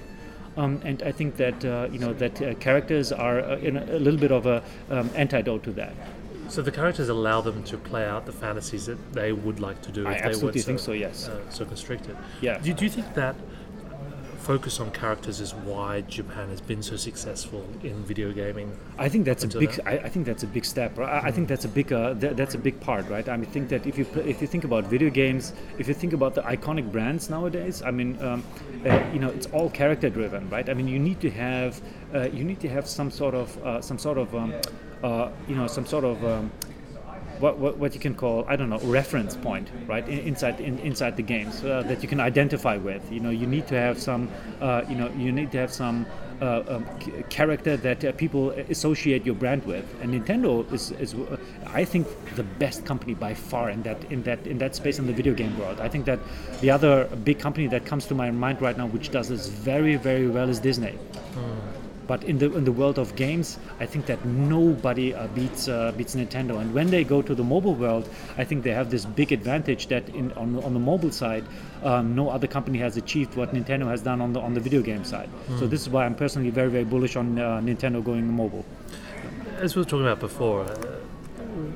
Um, 0.55 0.81
and 0.83 1.01
I 1.03 1.11
think 1.11 1.37
that 1.37 1.65
uh, 1.65 1.87
you 1.91 1.99
know 1.99 2.13
that 2.13 2.41
uh, 2.41 2.53
characters 2.55 3.11
are 3.11 3.39
uh, 3.39 3.57
in 3.57 3.77
a, 3.77 3.97
little 3.97 4.19
bit 4.19 4.31
of 4.31 4.45
a 4.45 4.63
um, 4.89 5.09
antidote 5.15 5.63
to 5.63 5.71
that. 5.73 5.93
So 6.49 6.61
the 6.61 6.71
characters 6.71 7.09
allow 7.09 7.41
them 7.41 7.63
to 7.63 7.77
play 7.77 8.05
out 8.05 8.25
the 8.25 8.31
fantasies 8.31 8.85
that 8.85 9.13
they 9.13 9.31
would 9.31 9.59
like 9.59 9.81
to 9.83 9.91
do. 9.91 10.05
I 10.05 10.13
if 10.13 10.21
absolutely 10.23 10.61
they 10.61 10.65
think 10.65 10.79
so. 10.79 10.91
Yes. 10.91 11.27
Uh, 11.27 11.49
so 11.49 11.65
constricted. 11.65 12.15
Yeah. 12.41 12.59
Do, 12.59 12.73
do 12.73 12.83
you 12.83 12.91
think 12.91 13.13
that 13.15 13.35
focus 14.43 14.79
on 14.81 14.91
characters 14.91 15.39
is 15.39 15.53
why 15.53 16.01
Japan 16.01 16.49
has 16.49 16.59
been 16.59 16.83
so 16.83 16.97
successful 16.97 17.65
in 17.81 18.03
video 18.03 18.31
gaming. 18.33 18.77
I 18.97 19.07
think 19.07 19.23
that's 19.25 19.45
a 19.45 19.47
big. 19.47 19.79
I, 19.85 19.93
I, 20.07 20.09
think 20.09 20.25
that's 20.25 20.43
a 20.43 20.47
big 20.47 20.65
step. 20.65 20.99
I, 20.99 21.19
I 21.29 21.31
think 21.31 21.47
that's 21.47 21.63
a 21.63 21.69
big. 21.69 21.93
Uh, 21.93 22.13
th- 22.13 22.35
that's 22.35 22.53
a 22.53 22.57
big 22.57 22.79
part, 22.81 23.07
right? 23.09 23.27
I 23.27 23.37
mean, 23.37 23.49
think 23.49 23.69
that 23.69 23.87
if 23.87 23.97
you 23.97 24.05
if 24.25 24.41
you 24.41 24.47
think 24.47 24.65
about 24.65 24.83
video 24.85 25.09
games, 25.09 25.53
if 25.79 25.87
you 25.87 25.93
think 25.93 26.13
about 26.13 26.35
the 26.35 26.41
iconic 26.41 26.91
brands 26.91 27.29
nowadays, 27.29 27.81
I 27.81 27.91
mean, 27.91 28.21
um, 28.21 28.43
uh, 28.85 29.01
you 29.13 29.19
know, 29.19 29.29
it's 29.29 29.47
all 29.47 29.69
character 29.69 30.09
driven, 30.09 30.49
right? 30.49 30.69
I 30.69 30.73
mean, 30.73 30.89
you 30.89 30.99
need 30.99 31.21
to 31.21 31.29
have 31.31 31.81
uh, 32.13 32.29
you 32.33 32.43
need 32.43 32.59
to 32.59 32.69
have 32.69 32.87
some 32.87 33.09
sort 33.11 33.35
of 33.35 33.57
uh, 33.63 33.81
some 33.81 33.97
sort 33.97 34.17
of 34.17 34.35
um, 34.35 34.53
uh, 35.03 35.29
you 35.47 35.55
know 35.55 35.67
some 35.67 35.85
sort 35.85 36.03
of 36.03 36.23
um, 36.25 36.51
what, 37.39 37.57
what, 37.57 37.77
what 37.77 37.93
you 37.93 37.99
can 37.99 38.15
call 38.15 38.45
I 38.47 38.55
don't 38.55 38.69
know 38.69 38.79
reference 38.79 39.35
point 39.35 39.69
right 39.87 40.07
in, 40.07 40.19
inside 40.19 40.59
in, 40.59 40.79
inside 40.79 41.17
the 41.17 41.23
games 41.23 41.63
uh, 41.63 41.83
that 41.83 42.01
you 42.01 42.09
can 42.09 42.19
identify 42.19 42.77
with. 42.77 43.11
You 43.11 43.19
know 43.19 43.29
you 43.29 43.47
need 43.47 43.67
to 43.67 43.75
have 43.75 44.01
some 44.01 44.29
uh, 44.61 44.83
you 44.89 44.95
know 44.95 45.09
you 45.17 45.31
need 45.31 45.51
to 45.51 45.57
have 45.57 45.71
some 45.71 46.05
uh, 46.41 46.63
um, 46.67 46.85
character 47.29 47.77
that 47.77 48.03
uh, 48.03 48.11
people 48.13 48.51
associate 48.69 49.25
your 49.25 49.35
brand 49.35 49.63
with. 49.65 49.85
And 50.01 50.13
Nintendo 50.13 50.69
is, 50.73 50.91
is 50.91 51.13
uh, 51.13 51.37
I 51.67 51.85
think, 51.85 52.07
the 52.35 52.43
best 52.43 52.85
company 52.85 53.13
by 53.13 53.33
far 53.33 53.69
in 53.69 53.83
that 53.83 54.03
in 54.11 54.23
that 54.23 54.45
in 54.47 54.57
that 54.57 54.75
space 54.75 54.99
in 54.99 55.07
the 55.07 55.13
video 55.13 55.33
game 55.33 55.57
world. 55.57 55.79
I 55.79 55.87
think 55.87 56.05
that 56.05 56.19
the 56.61 56.69
other 56.69 57.05
big 57.23 57.39
company 57.39 57.67
that 57.67 57.85
comes 57.85 58.05
to 58.07 58.15
my 58.15 58.31
mind 58.31 58.61
right 58.61 58.77
now, 58.77 58.87
which 58.87 59.09
does 59.11 59.29
this 59.29 59.47
very 59.47 59.95
very 59.95 60.27
well, 60.27 60.49
is 60.49 60.59
Disney. 60.59 60.97
Mm. 61.35 61.72
But 62.07 62.23
in 62.23 62.37
the 62.37 62.53
in 62.53 62.63
the 62.65 62.71
world 62.71 62.99
of 62.99 63.15
games, 63.15 63.57
I 63.79 63.85
think 63.85 64.05
that 64.07 64.25
nobody 64.25 65.13
uh, 65.13 65.27
beats 65.27 65.67
uh, 65.67 65.91
beats 65.97 66.15
Nintendo. 66.15 66.59
And 66.59 66.73
when 66.73 66.89
they 66.89 67.03
go 67.03 67.21
to 67.21 67.35
the 67.35 67.43
mobile 67.43 67.75
world, 67.75 68.09
I 68.37 68.43
think 68.43 68.63
they 68.63 68.71
have 68.71 68.89
this 68.89 69.05
big 69.05 69.31
advantage 69.31 69.87
that 69.87 70.09
in 70.09 70.31
on, 70.33 70.63
on 70.63 70.73
the 70.73 70.79
mobile 70.79 71.11
side, 71.11 71.45
um, 71.83 72.15
no 72.15 72.29
other 72.29 72.47
company 72.47 72.79
has 72.79 72.97
achieved 72.97 73.35
what 73.35 73.53
Nintendo 73.53 73.87
has 73.87 74.01
done 74.01 74.21
on 74.21 74.33
the 74.33 74.39
on 74.39 74.53
the 74.53 74.59
video 74.59 74.81
game 74.81 75.03
side. 75.03 75.29
Mm. 75.49 75.59
So 75.59 75.67
this 75.67 75.81
is 75.81 75.89
why 75.89 76.05
I'm 76.05 76.15
personally 76.15 76.49
very 76.49 76.69
very 76.69 76.83
bullish 76.83 77.15
on 77.15 77.39
uh, 77.39 77.61
Nintendo 77.61 78.03
going 78.03 78.27
mobile. 78.31 78.65
As 79.59 79.75
we 79.75 79.81
were 79.81 79.85
talking 79.85 80.05
about 80.05 80.19
before 80.19 80.61
uh, 80.61 80.97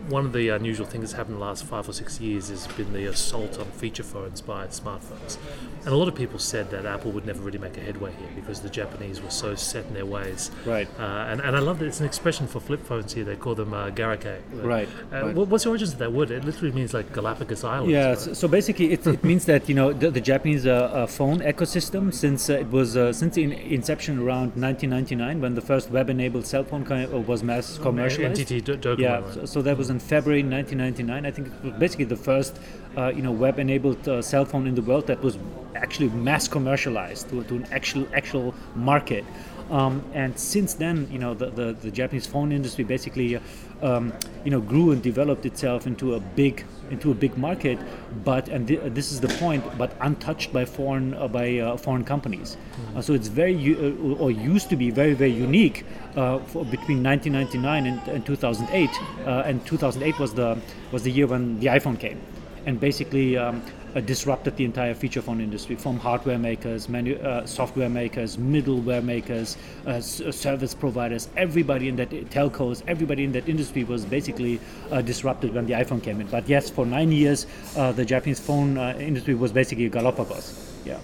one 0.10 0.26
of 0.26 0.34
the 0.34 0.50
unusual 0.50 0.86
things 0.86 1.04
that's 1.04 1.14
happened 1.14 1.36
in 1.36 1.40
the 1.40 1.46
last 1.46 1.66
five 1.66 1.88
or 1.88 1.94
six 1.94 2.20
years 2.20 2.50
has 2.50 2.68
been 2.68 2.92
the 2.94 3.06
assault 3.06 3.60
on 3.60 3.66
feature 3.72 4.04
phones 4.04 4.42
by 4.42 4.68
smartphones. 4.68 5.38
And 5.86 5.94
a 5.94 5.96
lot 5.96 6.08
of 6.08 6.16
people 6.16 6.40
said 6.40 6.70
that 6.72 6.86
Apple 6.86 7.12
would 7.12 7.26
never 7.26 7.42
really 7.42 7.58
make 7.58 7.78
a 7.78 7.80
headway 7.80 8.12
here 8.14 8.28
because 8.36 8.62
the 8.62 8.70
Japanese 8.70 9.22
were 9.22 9.30
so 9.30 9.56
set 9.56 9.86
in 9.86 9.94
their 9.94 10.06
ways. 10.06 10.52
Right. 10.66 10.88
Uh, 11.00 11.28
and, 11.30 11.42
and 11.42 11.56
I 11.56 11.60
love 11.60 11.80
that 11.80 11.86
it's 11.86 12.00
an 12.00 12.06
expression 12.06 12.48
for 12.48 12.60
flip 12.60 12.86
phones 12.86 13.14
here. 13.14 13.24
They 13.24 13.36
call 13.36 13.56
them 13.56 13.74
uh, 13.74 13.90
Garakei. 13.92 14.40
Right. 14.64 14.90
Uh, 15.12 15.28
right. 15.28 15.36
What's 15.36 15.64
the 15.64 15.70
origins 15.70 15.94
of 15.94 16.00
that 16.00 16.12
word? 16.12 16.32
It 16.32 16.44
literally 16.44 16.74
means 16.74 16.94
like 16.94 17.14
Galapagos 17.14 17.64
Islands. 17.64 17.92
Yeah. 17.92 18.10
Right? 18.10 18.18
So, 18.18 18.34
so, 18.34 18.48
basically, 18.48 18.92
it, 18.92 19.06
it 19.08 19.24
means 19.24 19.46
that 19.46 19.70
you 19.70 19.76
know 19.76 19.94
the, 19.94 20.12
the 20.12 20.22
Japanese 20.22 20.66
uh, 20.66 20.74
uh, 20.74 21.08
phone 21.08 21.40
ecosystem 21.40 22.14
since 22.14 22.50
uh, 22.50 22.54
it 22.54 22.72
was 22.72 22.94
since 23.18 23.38
in 23.38 23.54
inception 23.54 24.20
around 24.20 24.56
1999 24.56 25.42
when 25.42 25.56
the 25.56 25.62
first 25.62 25.90
web-enabled 25.90 26.46
cell 26.46 26.64
phone 26.64 26.84
was 27.26 27.44
mass 27.44 27.78
commercialized. 27.78 28.42
NTT 28.42 28.64
Docomo. 28.64 29.00
Yeah. 29.00 29.32
So, 29.32 29.46
so 29.46 29.62
that 29.68 29.78
was 29.78 29.90
in 29.90 30.00
February 30.00 30.44
1999. 30.44 31.26
I 31.26 31.32
think 31.32 31.48
it 31.48 31.64
was 31.64 31.74
basically 31.80 32.06
the 32.06 32.16
first, 32.16 32.58
uh, 32.98 33.10
you 33.10 33.22
know, 33.22 33.32
web-enabled 33.32 34.08
uh, 34.08 34.22
cell 34.22 34.46
phone 34.46 34.66
in 34.66 34.76
the 34.76 34.82
world 34.82 35.08
that 35.08 35.22
was 35.22 35.38
actually 35.76 36.10
mass 36.10 36.48
commercialized 36.48 37.30
to, 37.30 37.44
to 37.44 37.56
an 37.56 37.68
actual 37.72 38.08
actual 38.14 38.56
market. 38.76 39.24
Um, 39.70 40.04
and 40.14 40.38
since 40.40 40.74
then, 40.74 41.08
you 41.12 41.20
know, 41.20 41.34
the, 41.34 41.50
the, 41.50 41.74
the 41.74 41.92
Japanese 41.92 42.26
phone 42.26 42.52
industry 42.52 42.84
basically, 42.84 43.40
um, 43.82 44.14
you 44.44 44.52
know, 44.52 44.62
grew 44.62 44.92
and 44.92 45.02
developed 45.02 45.46
itself 45.46 45.86
into 45.86 46.16
a 46.16 46.20
big 46.20 46.66
into 46.90 47.12
a 47.12 47.14
big 47.14 47.38
market, 47.38 47.78
but 48.24 48.48
and 48.48 48.68
th- 48.68 48.80
this 48.94 49.12
is 49.12 49.20
the 49.20 49.28
point, 49.28 49.64
but 49.78 49.92
untouched 50.02 50.54
by 50.54 50.64
foreign 50.64 51.14
uh, 51.14 51.28
by 51.28 51.60
uh, 51.60 51.78
foreign 51.78 52.04
companies. 52.04 52.56
Mm-hmm. 52.56 52.98
Uh, 52.98 53.02
so 53.02 53.14
it's 53.14 53.28
very 53.28 53.54
u- 53.54 54.18
uh, 54.18 54.24
or 54.24 54.32
used 54.32 54.70
to 54.70 54.76
be 54.76 54.90
very 54.90 55.14
very 55.14 55.32
unique 55.32 55.86
uh, 56.16 56.40
for 56.40 56.64
between 56.66 57.04
1999 57.04 57.86
and, 57.86 58.08
and 58.08 58.26
2008. 58.26 58.90
Uh, 59.26 59.44
and 59.46 59.66
2008 59.66 60.18
was 60.20 60.34
the 60.34 60.58
was 60.92 61.04
the 61.04 61.12
year 61.12 61.28
when 61.28 61.60
the 61.60 61.68
iPhone 61.68 62.00
came, 62.00 62.20
and 62.66 62.80
basically 62.80 63.38
um, 63.38 63.62
uh, 63.98 64.02
disrupted 64.02 64.56
the 64.58 64.64
entire 64.66 64.94
feature 64.94 65.22
phone 65.22 65.42
industry 65.42 65.76
from 65.76 65.98
hardware 65.98 66.38
makers, 66.38 66.88
manu- 66.88 67.18
uh, 67.18 67.46
software 67.46 67.90
makers, 67.90 68.38
middleware 68.38 69.04
makers, 69.04 69.58
uh, 69.86 69.90
uh, 69.90 70.02
service 70.02 70.74
providers. 70.76 71.30
Everybody 71.36 71.90
in 71.90 71.96
that 71.96 72.12
telcos, 72.30 72.84
everybody 72.88 73.24
in 73.24 73.32
that 73.32 73.50
industry 73.50 73.84
was 73.84 74.06
basically 74.06 74.60
uh, 74.92 75.02
disrupted 75.02 75.54
when 75.54 75.66
the 75.66 75.74
iPhone 75.74 76.02
came 76.04 76.22
in. 76.22 76.28
But 76.28 76.48
yes, 76.48 76.70
for 76.70 76.86
nine 76.86 77.12
years, 77.12 77.48
uh, 77.76 77.92
the 77.92 78.06
Japanese 78.06 78.40
phone 78.40 78.78
industry 78.78 79.34
was 79.34 79.52
basically 79.52 79.86
a 79.86 79.90
Galapagos. 79.90 80.54
Yeah 80.86 81.00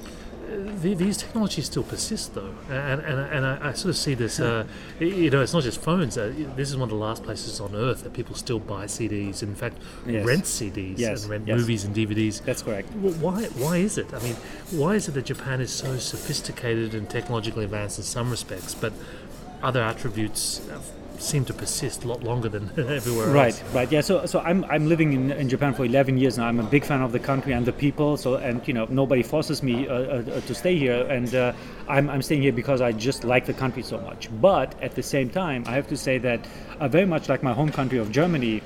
the, 0.81 0.93
these 0.93 1.17
technologies 1.17 1.65
still 1.65 1.83
persist, 1.83 2.33
though, 2.33 2.53
and 2.69 3.01
and, 3.01 3.19
and 3.19 3.45
I, 3.45 3.69
I 3.69 3.73
sort 3.73 3.89
of 3.89 3.97
see 3.97 4.13
this. 4.13 4.39
Uh, 4.39 4.65
you 4.99 5.29
know, 5.29 5.41
it's 5.41 5.53
not 5.53 5.63
just 5.63 5.81
phones. 5.81 6.17
Uh, 6.17 6.33
this 6.55 6.69
is 6.69 6.77
one 6.77 6.83
of 6.83 6.89
the 6.89 6.95
last 6.95 7.23
places 7.23 7.59
on 7.59 7.75
earth 7.75 8.03
that 8.03 8.13
people 8.13 8.35
still 8.35 8.59
buy 8.59 8.85
CDs. 8.85 9.43
In 9.43 9.55
fact, 9.55 9.77
yes. 10.05 10.25
rent 10.25 10.43
CDs 10.43 10.97
yes. 10.97 11.23
and 11.23 11.31
rent 11.31 11.47
yes. 11.47 11.57
movies 11.57 11.85
and 11.85 11.95
DVDs. 11.95 12.43
That's 12.43 12.63
correct. 12.63 12.91
Why? 12.93 13.43
Why 13.43 13.77
is 13.77 13.97
it? 13.97 14.13
I 14.13 14.19
mean, 14.19 14.35
why 14.71 14.95
is 14.95 15.07
it 15.07 15.13
that 15.13 15.25
Japan 15.25 15.61
is 15.61 15.71
so 15.71 15.97
sophisticated 15.97 16.93
and 16.95 17.09
technologically 17.09 17.65
advanced 17.65 17.97
in 17.97 18.03
some 18.03 18.29
respects, 18.29 18.75
but 18.75 18.93
other 19.61 19.81
attributes 19.81 20.61
seem 21.19 21.45
to 21.45 21.53
persist 21.53 22.03
a 22.03 22.07
lot 22.07 22.23
longer 22.23 22.49
than 22.49 22.69
everywhere 22.77 23.25
else. 23.25 23.61
Right, 23.61 23.63
right. 23.73 23.91
Yeah. 23.91 24.01
So, 24.01 24.25
so 24.25 24.39
I'm, 24.39 24.65
I'm 24.65 24.87
living 24.87 25.13
in, 25.13 25.31
in 25.31 25.49
Japan 25.49 25.73
for 25.73 25.85
11 25.85 26.17
years 26.17 26.37
now. 26.37 26.47
I'm 26.47 26.59
a 26.59 26.63
big 26.63 26.85
fan 26.85 27.01
of 27.01 27.11
the 27.11 27.19
country 27.19 27.53
and 27.53 27.65
the 27.65 27.73
people. 27.73 28.17
So, 28.17 28.35
and 28.35 28.65
you 28.67 28.73
know, 28.73 28.85
nobody 28.89 29.23
forces 29.23 29.63
me 29.63 29.87
uh, 29.87 29.93
uh, 29.93 30.41
to 30.41 30.55
stay 30.55 30.77
here, 30.77 31.05
and 31.07 31.33
uh, 31.33 31.53
I'm, 31.87 32.09
I'm 32.09 32.21
staying 32.21 32.41
here 32.41 32.53
because 32.53 32.81
I 32.81 32.91
just 32.91 33.23
like 33.23 33.45
the 33.45 33.53
country 33.53 33.83
so 33.83 33.99
much. 33.99 34.29
But 34.41 34.79
at 34.81 34.95
the 34.95 35.03
same 35.03 35.29
time, 35.29 35.63
I 35.67 35.71
have 35.71 35.87
to 35.87 35.97
say 35.97 36.17
that 36.19 36.45
I 36.79 36.87
very 36.87 37.05
much 37.05 37.29
like 37.29 37.43
my 37.43 37.53
home 37.53 37.71
country 37.71 37.97
of 37.97 38.11
Germany. 38.11 38.61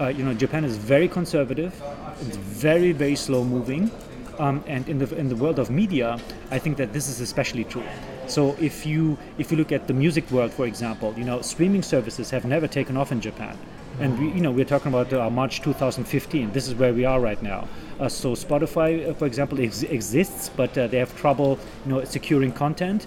Uh, 0.00 0.08
you 0.08 0.24
know, 0.24 0.34
Japan 0.34 0.64
is 0.64 0.76
very 0.76 1.08
conservative. 1.08 1.80
It's 2.22 2.36
very, 2.36 2.92
very 2.92 3.16
slow 3.16 3.44
moving. 3.44 3.90
Um, 4.38 4.64
and 4.66 4.88
in 4.88 4.98
the 4.98 5.14
in 5.16 5.28
the 5.28 5.36
world 5.36 5.58
of 5.58 5.70
media, 5.70 6.18
I 6.50 6.58
think 6.58 6.76
that 6.78 6.92
this 6.92 7.08
is 7.08 7.20
especially 7.20 7.64
true. 7.64 7.84
So 8.26 8.56
if 8.60 8.86
you 8.86 9.18
if 9.38 9.50
you 9.50 9.56
look 9.56 9.72
at 9.72 9.86
the 9.86 9.94
music 9.94 10.30
world, 10.30 10.52
for 10.52 10.66
example, 10.66 11.14
you 11.16 11.24
know 11.24 11.42
streaming 11.42 11.82
services 11.82 12.30
have 12.30 12.44
never 12.44 12.66
taken 12.66 12.96
off 12.96 13.12
in 13.12 13.20
Japan, 13.20 13.58
and 14.00 14.18
we, 14.18 14.28
you 14.28 14.40
know 14.40 14.50
we're 14.50 14.64
talking 14.64 14.92
about 14.92 15.12
uh, 15.12 15.28
March 15.30 15.60
2015. 15.60 16.52
This 16.52 16.68
is 16.68 16.74
where 16.74 16.94
we 16.94 17.04
are 17.04 17.20
right 17.20 17.42
now. 17.42 17.68
Uh, 18.00 18.08
so 18.08 18.32
Spotify, 18.32 19.08
uh, 19.08 19.14
for 19.14 19.26
example, 19.26 19.60
ex- 19.60 19.82
exists, 19.84 20.48
but 20.56 20.76
uh, 20.76 20.86
they 20.88 20.98
have 20.98 21.14
trouble, 21.16 21.58
you 21.84 21.92
know, 21.92 22.04
securing 22.04 22.50
content. 22.50 23.06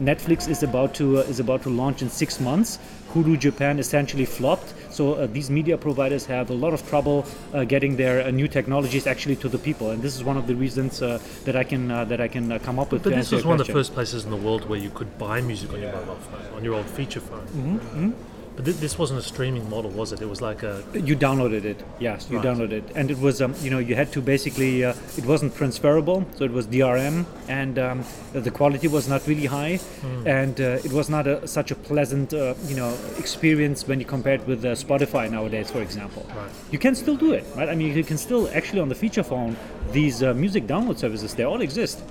Netflix 0.00 0.48
is 0.48 0.62
about 0.62 0.94
to 0.94 1.18
uh, 1.18 1.22
is 1.22 1.40
about 1.40 1.62
to 1.62 1.70
launch 1.70 2.02
in 2.02 2.08
six 2.08 2.40
months. 2.40 2.78
Hulu 3.12 3.38
Japan 3.38 3.78
essentially 3.78 4.24
flopped. 4.24 4.74
So 4.92 5.14
uh, 5.14 5.26
these 5.26 5.48
media 5.50 5.78
providers 5.78 6.26
have 6.26 6.50
a 6.50 6.54
lot 6.54 6.74
of 6.74 6.86
trouble 6.88 7.24
uh, 7.54 7.64
getting 7.64 7.96
their 7.96 8.22
uh, 8.22 8.30
new 8.30 8.46
technologies 8.46 9.06
actually 9.06 9.36
to 9.36 9.48
the 9.48 9.58
people, 9.58 9.90
and 9.90 10.02
this 10.02 10.14
is 10.14 10.22
one 10.22 10.36
of 10.36 10.46
the 10.46 10.54
reasons 10.54 11.00
uh, 11.00 11.18
that 11.44 11.56
I 11.56 11.64
can 11.64 11.90
uh, 11.90 12.04
that 12.04 12.20
I 12.20 12.28
can 12.28 12.58
come 12.60 12.78
up 12.78 12.92
with. 12.92 13.02
But 13.02 13.14
this 13.14 13.32
was 13.32 13.44
one 13.44 13.60
of 13.60 13.66
the 13.66 13.72
first 13.72 13.94
places 13.94 14.24
in 14.24 14.30
the 14.30 14.36
world 14.36 14.68
where 14.68 14.78
you 14.78 14.90
could 14.90 15.18
buy 15.18 15.40
music 15.40 15.72
on 15.72 15.80
your 15.80 15.92
mobile 15.92 16.16
phone, 16.16 16.56
on 16.56 16.64
your 16.64 16.74
old 16.74 16.86
feature 16.86 17.20
phone. 17.20 17.46
Mm-hmm. 17.46 17.76
Mm-hmm. 17.76 18.31
But 18.56 18.66
th- 18.66 18.76
this 18.78 18.98
wasn't 18.98 19.20
a 19.20 19.22
streaming 19.22 19.68
model, 19.70 19.90
was 19.90 20.12
it? 20.12 20.20
It 20.20 20.28
was 20.28 20.40
like 20.42 20.62
a. 20.62 20.84
You 20.94 21.16
downloaded 21.16 21.64
it, 21.64 21.82
yes. 21.98 22.28
You 22.30 22.36
right. 22.36 22.46
downloaded 22.46 22.72
it, 22.72 22.92
and 22.94 23.10
it 23.10 23.18
was, 23.18 23.40
um, 23.40 23.54
you 23.62 23.70
know, 23.70 23.78
you 23.78 23.94
had 23.94 24.12
to 24.12 24.20
basically. 24.20 24.84
Uh, 24.84 24.94
it 25.16 25.24
wasn't 25.24 25.54
transferable, 25.54 26.26
so 26.36 26.44
it 26.44 26.52
was 26.52 26.66
DRM, 26.66 27.24
and 27.48 27.78
um, 27.78 28.04
the 28.32 28.50
quality 28.50 28.88
was 28.88 29.08
not 29.08 29.26
really 29.26 29.46
high, 29.46 29.78
mm. 30.02 30.26
and 30.26 30.60
uh, 30.60 30.84
it 30.84 30.92
was 30.92 31.08
not 31.08 31.26
a, 31.26 31.46
such 31.48 31.70
a 31.70 31.74
pleasant, 31.74 32.34
uh, 32.34 32.54
you 32.66 32.76
know, 32.76 32.96
experience 33.18 33.86
when 33.88 33.98
you 33.98 34.06
compare 34.06 34.34
it 34.34 34.46
with 34.46 34.64
uh, 34.64 34.74
Spotify 34.74 35.30
nowadays, 35.30 35.70
for 35.70 35.80
example. 35.80 36.26
Right. 36.36 36.50
You 36.70 36.78
can 36.78 36.94
still 36.94 37.16
do 37.16 37.32
it, 37.32 37.44
right? 37.56 37.68
I 37.68 37.74
mean, 37.74 37.96
you 37.96 38.04
can 38.04 38.18
still 38.18 38.50
actually 38.52 38.80
on 38.80 38.88
the 38.88 38.94
feature 38.94 39.22
phone, 39.22 39.56
these 39.92 40.22
uh, 40.22 40.34
music 40.34 40.66
download 40.66 40.98
services, 40.98 41.34
they 41.34 41.44
all 41.44 41.62
exist 41.62 42.02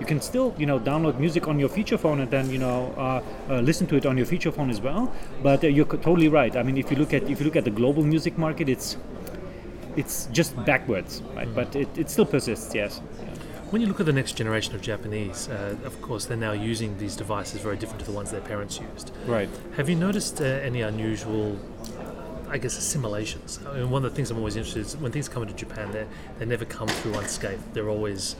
you 0.00 0.06
can 0.06 0.20
still 0.20 0.54
you 0.58 0.66
know 0.66 0.78
download 0.78 1.18
music 1.18 1.48
on 1.48 1.58
your 1.58 1.68
feature 1.68 1.98
phone 1.98 2.20
and 2.20 2.30
then 2.30 2.50
you 2.50 2.58
know 2.58 2.94
uh, 2.96 3.22
uh, 3.50 3.60
listen 3.60 3.86
to 3.86 3.96
it 3.96 4.06
on 4.06 4.16
your 4.16 4.26
feature 4.26 4.52
phone 4.52 4.70
as 4.70 4.80
well. 4.80 5.12
But 5.42 5.64
uh, 5.64 5.68
you're 5.68 5.86
totally 5.86 6.28
right. 6.28 6.54
I 6.56 6.62
mean, 6.62 6.76
if 6.76 6.90
you 6.90 6.96
look 6.96 7.14
at 7.14 7.24
if 7.24 7.40
you 7.40 7.44
look 7.44 7.56
at 7.56 7.64
the 7.64 7.70
global 7.70 8.02
music 8.02 8.38
market, 8.38 8.68
it's 8.68 8.96
it's 9.96 10.26
just 10.26 10.54
backwards, 10.64 11.22
right? 11.34 11.48
Mm. 11.48 11.54
But 11.54 11.76
it, 11.76 11.88
it 11.96 12.10
still 12.10 12.26
persists. 12.26 12.74
Yes. 12.74 13.00
When 13.70 13.82
you 13.82 13.88
look 13.88 13.98
at 13.98 14.06
the 14.06 14.12
next 14.12 14.36
generation 14.36 14.76
of 14.76 14.80
Japanese, 14.80 15.48
uh, 15.48 15.76
of 15.84 16.00
course, 16.00 16.26
they're 16.26 16.36
now 16.36 16.52
using 16.52 16.96
these 16.98 17.16
devices 17.16 17.60
very 17.60 17.76
different 17.76 17.98
to 17.98 18.06
the 18.06 18.12
ones 18.12 18.30
their 18.30 18.40
parents 18.40 18.78
used. 18.78 19.10
Right. 19.26 19.48
Have 19.76 19.88
you 19.88 19.96
noticed 19.96 20.40
uh, 20.40 20.44
any 20.44 20.82
unusual 20.82 21.58
I 22.48 22.58
guess 22.58 22.78
assimilations. 22.78 23.58
I 23.68 23.78
mean, 23.78 23.90
one 23.90 24.04
of 24.04 24.12
the 24.12 24.16
things 24.16 24.30
I'm 24.30 24.38
always 24.38 24.54
interested 24.54 24.78
in 24.78 24.86
is 24.86 24.96
when 24.96 25.10
things 25.10 25.28
come 25.28 25.42
into 25.42 25.54
Japan, 25.54 25.90
they 25.90 26.06
they 26.38 26.46
never 26.46 26.64
come 26.64 26.86
through 26.88 27.14
unscathed. 27.14 27.74
They're 27.74 27.88
always 27.88 28.36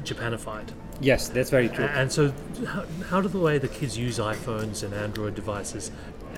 Japanified. 0.00 0.68
Yes, 1.00 1.28
that's 1.28 1.50
very 1.50 1.68
true. 1.68 1.84
And 1.84 2.10
so, 2.10 2.32
how, 2.66 2.84
how 3.08 3.20
do 3.20 3.28
the 3.28 3.38
way 3.38 3.58
the 3.58 3.68
kids 3.68 3.96
use 3.96 4.18
iPhones 4.18 4.82
and 4.82 4.92
Android 4.92 5.34
devices, 5.34 5.90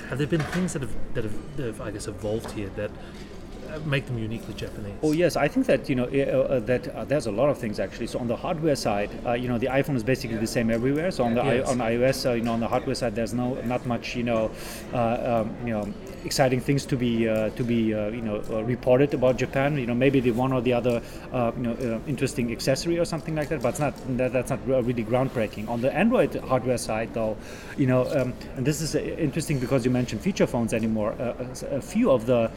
have 0.09 0.19
there 0.19 0.27
been 0.27 0.41
things 0.41 0.73
that 0.75 0.83
have 0.83 0.95
that 1.15 1.25
have, 1.25 1.57
that 1.57 1.67
have 1.67 1.81
I 1.81 1.91
guess 1.91 2.09
evolved 2.09 2.51
here 2.53 2.69
that 2.77 2.91
make 3.85 4.07
them 4.07 4.19
uniquely 4.19 4.55
Japanese? 4.55 4.95
Oh 5.03 5.13
yes, 5.13 5.37
I 5.37 5.49
think 5.49 5.67
that 5.67 5.89
you 5.89 5.95
know 5.95 6.05
uh, 6.05 6.55
uh, 6.55 6.61
that 6.61 6.89
uh, 6.89 7.05
there's 7.05 7.27
a 7.27 7.33
lot 7.33 7.49
of 7.49 7.59
things 7.59 7.79
actually. 7.81 8.07
So 8.07 8.19
on 8.19 8.27
the 8.27 8.37
hardware 8.37 8.77
side, 8.77 9.11
uh, 9.27 9.33
you 9.33 9.49
know, 9.49 9.59
the 9.59 9.67
iPhone 9.67 9.97
is 9.97 10.03
basically 10.03 10.37
the 10.39 10.47
same 10.47 10.71
everywhere. 10.71 11.11
So 11.11 11.25
on 11.25 11.35
the 11.35 11.43
Yes. 11.43 11.69
I, 11.69 11.71
on 11.71 11.79
iOS, 11.79 12.27
uh, 12.29 12.33
you 12.35 12.43
know, 12.43 12.53
on 12.53 12.61
the 12.61 12.69
hardware 12.69 12.95
side, 12.95 13.15
there's 13.15 13.35
no 13.35 13.55
not 13.63 13.87
much 13.87 14.17
you 14.17 14.23
know, 14.23 14.51
uh, 14.93 15.45
um, 15.45 15.57
you 15.67 15.73
know, 15.73 15.93
exciting 16.25 16.61
things 16.61 16.85
to 16.87 16.97
be 16.97 17.29
uh, 17.29 17.51
to 17.51 17.65
be 17.65 17.95
uh, 17.95 18.09
you 18.09 18.23
know 18.23 18.43
uh, 18.51 18.63
reported 18.65 19.15
about 19.15 19.37
Japan. 19.37 19.77
You 19.77 19.87
know, 19.87 19.95
maybe 19.95 20.21
the 20.21 20.33
one 20.33 20.53
or 20.53 20.61
the 20.61 20.73
other 20.73 21.03
you 21.57 21.63
know 21.63 22.01
interesting 22.07 22.53
accessory 22.53 22.99
or 22.99 23.05
something 23.05 23.35
like 23.35 23.49
that, 23.49 23.63
but 23.63 23.71
it's 23.71 23.81
not 23.81 23.95
that, 24.17 24.33
that's 24.33 24.51
not 24.51 24.67
really 24.67 25.05
groundbreaking. 25.05 25.69
On 25.69 25.81
the 25.81 25.93
Android 25.93 26.35
hardware 26.37 26.79
side, 26.79 27.13
though, 27.15 27.37
you 27.77 27.87
know, 27.87 28.07
um, 28.19 28.35
and 28.57 28.67
this 28.67 28.81
is 28.81 28.95
interesting 28.95 29.59
because 29.59 29.85
you 29.85 29.91
mentioned 29.91 30.21
feature 30.21 30.47
phones 30.47 30.75
anymore. 30.75 31.15
A- 31.19 31.81
few 31.81 32.11
of 32.11 32.27
the 32.27 32.51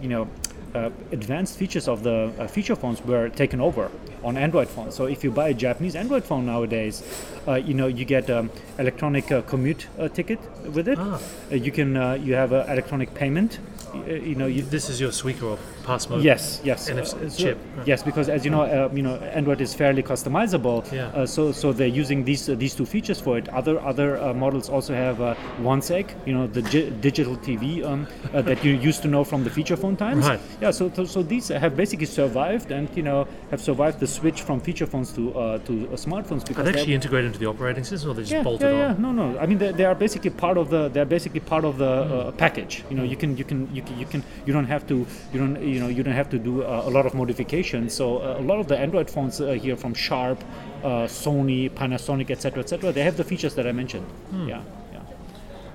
you 0.00 0.08
know 0.08 0.28
uh, 0.76 0.90
advanced 1.12 1.56
features 1.56 1.88
of 1.88 2.02
the 2.02 2.30
uh, 2.38 2.46
feature 2.46 2.76
phones 2.76 3.02
were 3.04 3.28
taken 3.30 3.60
over 3.60 3.90
on 4.26 4.36
Android 4.36 4.68
phones. 4.68 4.94
So 4.94 5.06
if 5.06 5.22
you 5.24 5.30
buy 5.30 5.48
a 5.48 5.54
Japanese 5.54 5.94
Android 5.94 6.24
phone 6.24 6.46
nowadays, 6.46 7.02
uh, 7.46 7.54
you 7.54 7.74
know 7.74 7.86
you 7.86 8.04
get 8.04 8.28
um, 8.28 8.50
electronic 8.78 9.30
uh, 9.30 9.42
commute 9.42 9.86
uh, 9.98 10.08
ticket 10.08 10.40
with 10.74 10.88
it. 10.88 10.98
Ah. 10.98 11.20
Uh, 11.50 11.54
you 11.54 11.70
can 11.70 11.96
uh, 11.96 12.14
you 12.14 12.34
have 12.34 12.52
uh, 12.52 12.64
electronic 12.68 13.14
payment. 13.14 13.60
Uh, 13.94 13.98
you 14.30 14.34
know 14.34 14.46
you, 14.46 14.62
This 14.62 14.90
is 14.90 15.00
your 15.00 15.10
Suica 15.12 15.42
or 15.52 15.58
PASMO. 15.86 16.22
Yes, 16.22 16.60
yes. 16.64 16.90
Chip. 17.38 17.58
Yes, 17.86 18.02
because 18.02 18.28
as 18.28 18.44
you 18.44 18.50
know, 18.50 18.90
you 18.92 19.02
know, 19.02 19.14
Android 19.38 19.60
is 19.60 19.72
fairly 19.74 20.02
customizable. 20.02 20.82
Yeah. 20.92 21.06
Uh, 21.14 21.24
so, 21.26 21.52
so 21.52 21.72
they're 21.72 21.86
using 22.02 22.24
these 22.24 22.48
uh, 22.48 22.56
these 22.56 22.74
two 22.74 22.84
features 22.84 23.20
for 23.20 23.38
it. 23.38 23.48
Other 23.50 23.80
other 23.80 24.18
uh, 24.20 24.34
models 24.34 24.68
also 24.68 24.92
have 24.94 25.20
uh, 25.20 25.34
OneSeg, 25.62 26.10
you 26.26 26.34
know, 26.34 26.46
the 26.48 26.62
gi- 26.62 26.90
digital 27.00 27.36
TV 27.36 27.84
um, 27.84 28.06
uh, 28.34 28.42
that 28.48 28.64
you 28.64 28.72
used 28.72 29.02
to 29.02 29.08
know 29.08 29.22
from 29.24 29.44
the 29.44 29.50
feature 29.50 29.76
phone 29.76 29.96
times. 29.96 30.26
Right. 30.26 30.40
Yeah. 30.60 30.72
So, 30.72 30.90
so, 30.90 31.04
so 31.04 31.22
these 31.22 31.48
have 31.48 31.76
basically 31.76 32.06
survived, 32.06 32.72
and 32.72 32.88
you 32.96 33.04
know, 33.04 33.28
have 33.50 33.60
survived 33.60 34.00
the 34.00 34.06
switch 34.18 34.40
from 34.46 34.56
feature 34.68 34.86
phones 34.92 35.10
to 35.16 35.22
uh, 35.32 35.58
to 35.68 35.72
uh, 35.72 35.96
smartphones 36.06 36.42
Are 36.42 36.48
because 36.50 36.64
they 36.64 36.72
they're- 36.72 36.80
actually 36.80 36.96
integrated 37.00 37.26
into 37.30 37.40
the 37.44 37.48
operating 37.54 37.84
system, 37.90 38.10
or 38.10 38.14
they 38.14 38.22
just 38.22 38.32
yeah, 38.32 38.42
bolted 38.48 38.70
yeah, 38.72 38.78
yeah. 38.82 38.94
on? 38.94 39.02
No, 39.06 39.10
no. 39.20 39.26
I 39.42 39.46
mean, 39.50 39.58
they, 39.62 39.72
they 39.78 39.86
are 39.90 39.94
basically 39.94 40.32
part 40.44 40.56
of 40.62 40.66
the. 40.74 40.82
They're 40.94 41.12
basically 41.16 41.40
part 41.52 41.64
of 41.70 41.78
the 41.84 41.92
uh, 41.92 42.32
package. 42.44 42.74
You 42.90 42.96
know, 42.98 43.06
you 43.12 43.16
can, 43.22 43.36
you 43.40 43.44
can, 43.50 43.60
you 43.76 43.82
can, 43.82 43.98
you 44.02 44.06
can. 44.12 44.22
You 44.46 44.52
don't 44.56 44.70
have 44.74 44.86
to. 44.92 44.96
You 45.32 45.38
don't. 45.42 45.56
You 45.74 45.80
know, 45.80 45.88
you 45.88 46.02
don't 46.02 46.18
have 46.22 46.30
to 46.30 46.38
do 46.38 46.62
uh, 46.62 46.90
a 46.90 46.90
lot 46.96 47.04
of 47.06 47.14
modifications. 47.22 47.94
So 48.00 48.18
uh, 48.18 48.36
a 48.42 48.44
lot 48.50 48.58
of 48.60 48.66
the 48.68 48.78
Android 48.86 49.08
phones 49.10 49.40
uh, 49.40 49.52
here 49.64 49.76
from 49.76 49.92
Sharp, 49.94 50.38
uh, 50.82 50.88
Sony, 51.22 51.70
Panasonic, 51.70 52.30
etc., 52.30 52.60
etc. 52.60 52.92
they 52.92 53.02
have 53.02 53.16
the 53.16 53.24
features 53.24 53.54
that 53.56 53.66
I 53.66 53.72
mentioned. 53.72 54.06
Yeah, 54.32 54.62
yeah. 54.92 55.00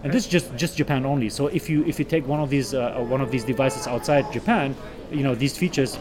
And 0.04 0.12
this 0.14 0.26
is 0.26 0.32
just 0.32 0.56
just 0.56 0.78
Japan 0.78 1.06
only. 1.06 1.30
So 1.30 1.48
if 1.48 1.70
you 1.70 1.86
if 1.86 2.00
you 2.00 2.06
take 2.06 2.28
one 2.28 2.40
of 2.40 2.50
these 2.50 2.74
uh, 2.74 3.06
one 3.16 3.22
of 3.22 3.30
these 3.32 3.44
devices 3.44 3.88
outside 3.88 4.32
Japan, 4.34 4.76
you 5.12 5.24
know 5.24 5.36
these 5.36 5.56
features, 5.58 5.98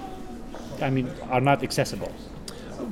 I 0.83 0.91
mean, 0.91 1.11
are 1.31 1.41
not 1.41 1.63
accessible. 1.63 2.13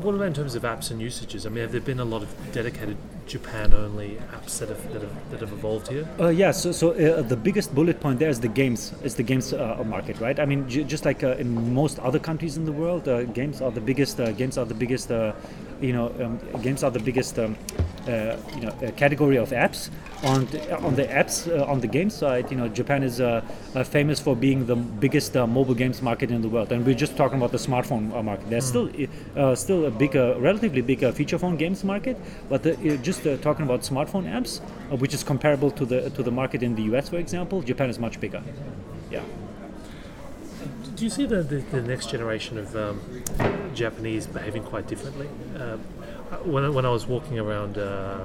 What 0.02 0.14
about 0.14 0.26
in 0.28 0.34
terms 0.34 0.54
of 0.54 0.62
apps 0.62 0.90
and 0.90 1.00
usages? 1.00 1.46
I 1.46 1.48
mean, 1.48 1.62
have 1.62 1.72
there 1.72 1.80
been 1.80 1.98
a 1.98 2.04
lot 2.04 2.22
of 2.22 2.28
dedicated 2.52 2.96
Japan-only 3.26 4.18
apps 4.32 4.58
that 4.58 4.68
have 4.68 4.92
that 4.92 5.02
have, 5.02 5.30
that 5.30 5.40
have 5.40 5.52
evolved 5.52 5.88
here? 5.88 6.06
Uh, 6.20 6.28
yeah, 6.28 6.52
so, 6.52 6.72
so 6.72 6.90
uh, 6.92 7.22
the 7.22 7.36
biggest 7.36 7.74
bullet 7.74 7.98
point 7.98 8.18
there 8.18 8.28
is 8.28 8.38
the 8.38 8.48
games, 8.48 8.92
is 9.02 9.14
the 9.14 9.22
games 9.22 9.52
uh, 9.52 9.82
market, 9.86 10.20
right? 10.20 10.38
I 10.38 10.44
mean, 10.44 10.68
j- 10.68 10.84
just 10.84 11.04
like 11.04 11.24
uh, 11.24 11.36
in 11.36 11.74
most 11.74 11.98
other 12.00 12.18
countries 12.18 12.56
in 12.56 12.64
the 12.64 12.72
world, 12.72 13.08
uh, 13.08 13.24
games 13.24 13.60
are 13.60 13.70
the 13.72 13.80
biggest. 13.80 14.20
Uh, 14.20 14.30
games 14.32 14.58
are 14.58 14.66
the 14.66 14.74
biggest. 14.74 15.10
You 15.80 15.92
know, 15.92 16.06
um, 16.20 16.62
games 16.62 16.82
are 16.82 16.90
the 16.90 17.00
biggest. 17.00 17.38
Um, 17.38 17.56
uh, 18.08 18.36
you 18.54 18.62
know, 18.62 18.68
uh, 18.68 18.90
category 18.92 19.36
of 19.36 19.50
apps. 19.50 19.90
On 20.24 20.46
the, 20.46 20.80
on 20.80 20.96
the 20.96 21.04
apps, 21.04 21.46
uh, 21.46 21.64
on 21.70 21.80
the 21.80 21.86
game 21.86 22.10
side, 22.10 22.50
you 22.50 22.56
know, 22.56 22.66
Japan 22.68 23.02
is 23.02 23.20
uh, 23.20 23.40
uh, 23.74 23.84
famous 23.84 24.18
for 24.18 24.34
being 24.34 24.66
the 24.66 24.74
biggest 24.74 25.36
uh, 25.36 25.46
mobile 25.46 25.74
games 25.74 26.02
market 26.02 26.30
in 26.30 26.42
the 26.42 26.48
world, 26.48 26.72
and 26.72 26.84
we're 26.84 26.94
just 26.94 27.16
talking 27.16 27.38
about 27.38 27.52
the 27.52 27.58
smartphone 27.58 28.12
uh, 28.12 28.22
market. 28.22 28.50
There's 28.50 28.64
still 28.64 28.90
uh, 29.36 29.54
still 29.54 29.84
a 29.86 29.90
big, 29.90 30.16
uh, 30.16 30.34
relatively 30.40 30.80
big 30.80 31.00
feature 31.12 31.38
phone 31.38 31.56
games 31.56 31.84
market, 31.84 32.16
but 32.48 32.64
the, 32.64 32.72
uh, 32.72 32.96
just 32.96 33.26
uh, 33.26 33.36
talking 33.36 33.64
about 33.64 33.82
smartphone 33.82 34.24
apps, 34.24 34.60
uh, 34.90 34.96
which 34.96 35.14
is 35.14 35.22
comparable 35.22 35.70
to 35.70 35.84
the 35.84 36.10
to 36.10 36.22
the 36.22 36.32
market 36.32 36.62
in 36.62 36.74
the 36.74 36.82
U.S., 36.94 37.08
for 37.08 37.18
example, 37.18 37.62
Japan 37.62 37.88
is 37.90 37.98
much 37.98 38.18
bigger. 38.18 38.42
Yeah. 39.10 39.22
Do 40.98 41.04
you 41.04 41.10
see 41.10 41.26
the, 41.26 41.42
the, 41.42 41.58
the 41.58 41.80
next 41.82 42.10
generation 42.10 42.58
of 42.58 42.74
um, 42.74 43.00
Japanese 43.74 44.26
behaving 44.26 44.64
quite 44.64 44.88
differently? 44.88 45.28
Um, 45.56 45.78
when, 46.44 46.64
I- 46.64 46.68
when 46.70 46.84
I 46.84 46.90
was 46.90 47.06
walking 47.06 47.38
around 47.38 47.78
uh, 47.78 47.80
uh, 47.80 48.24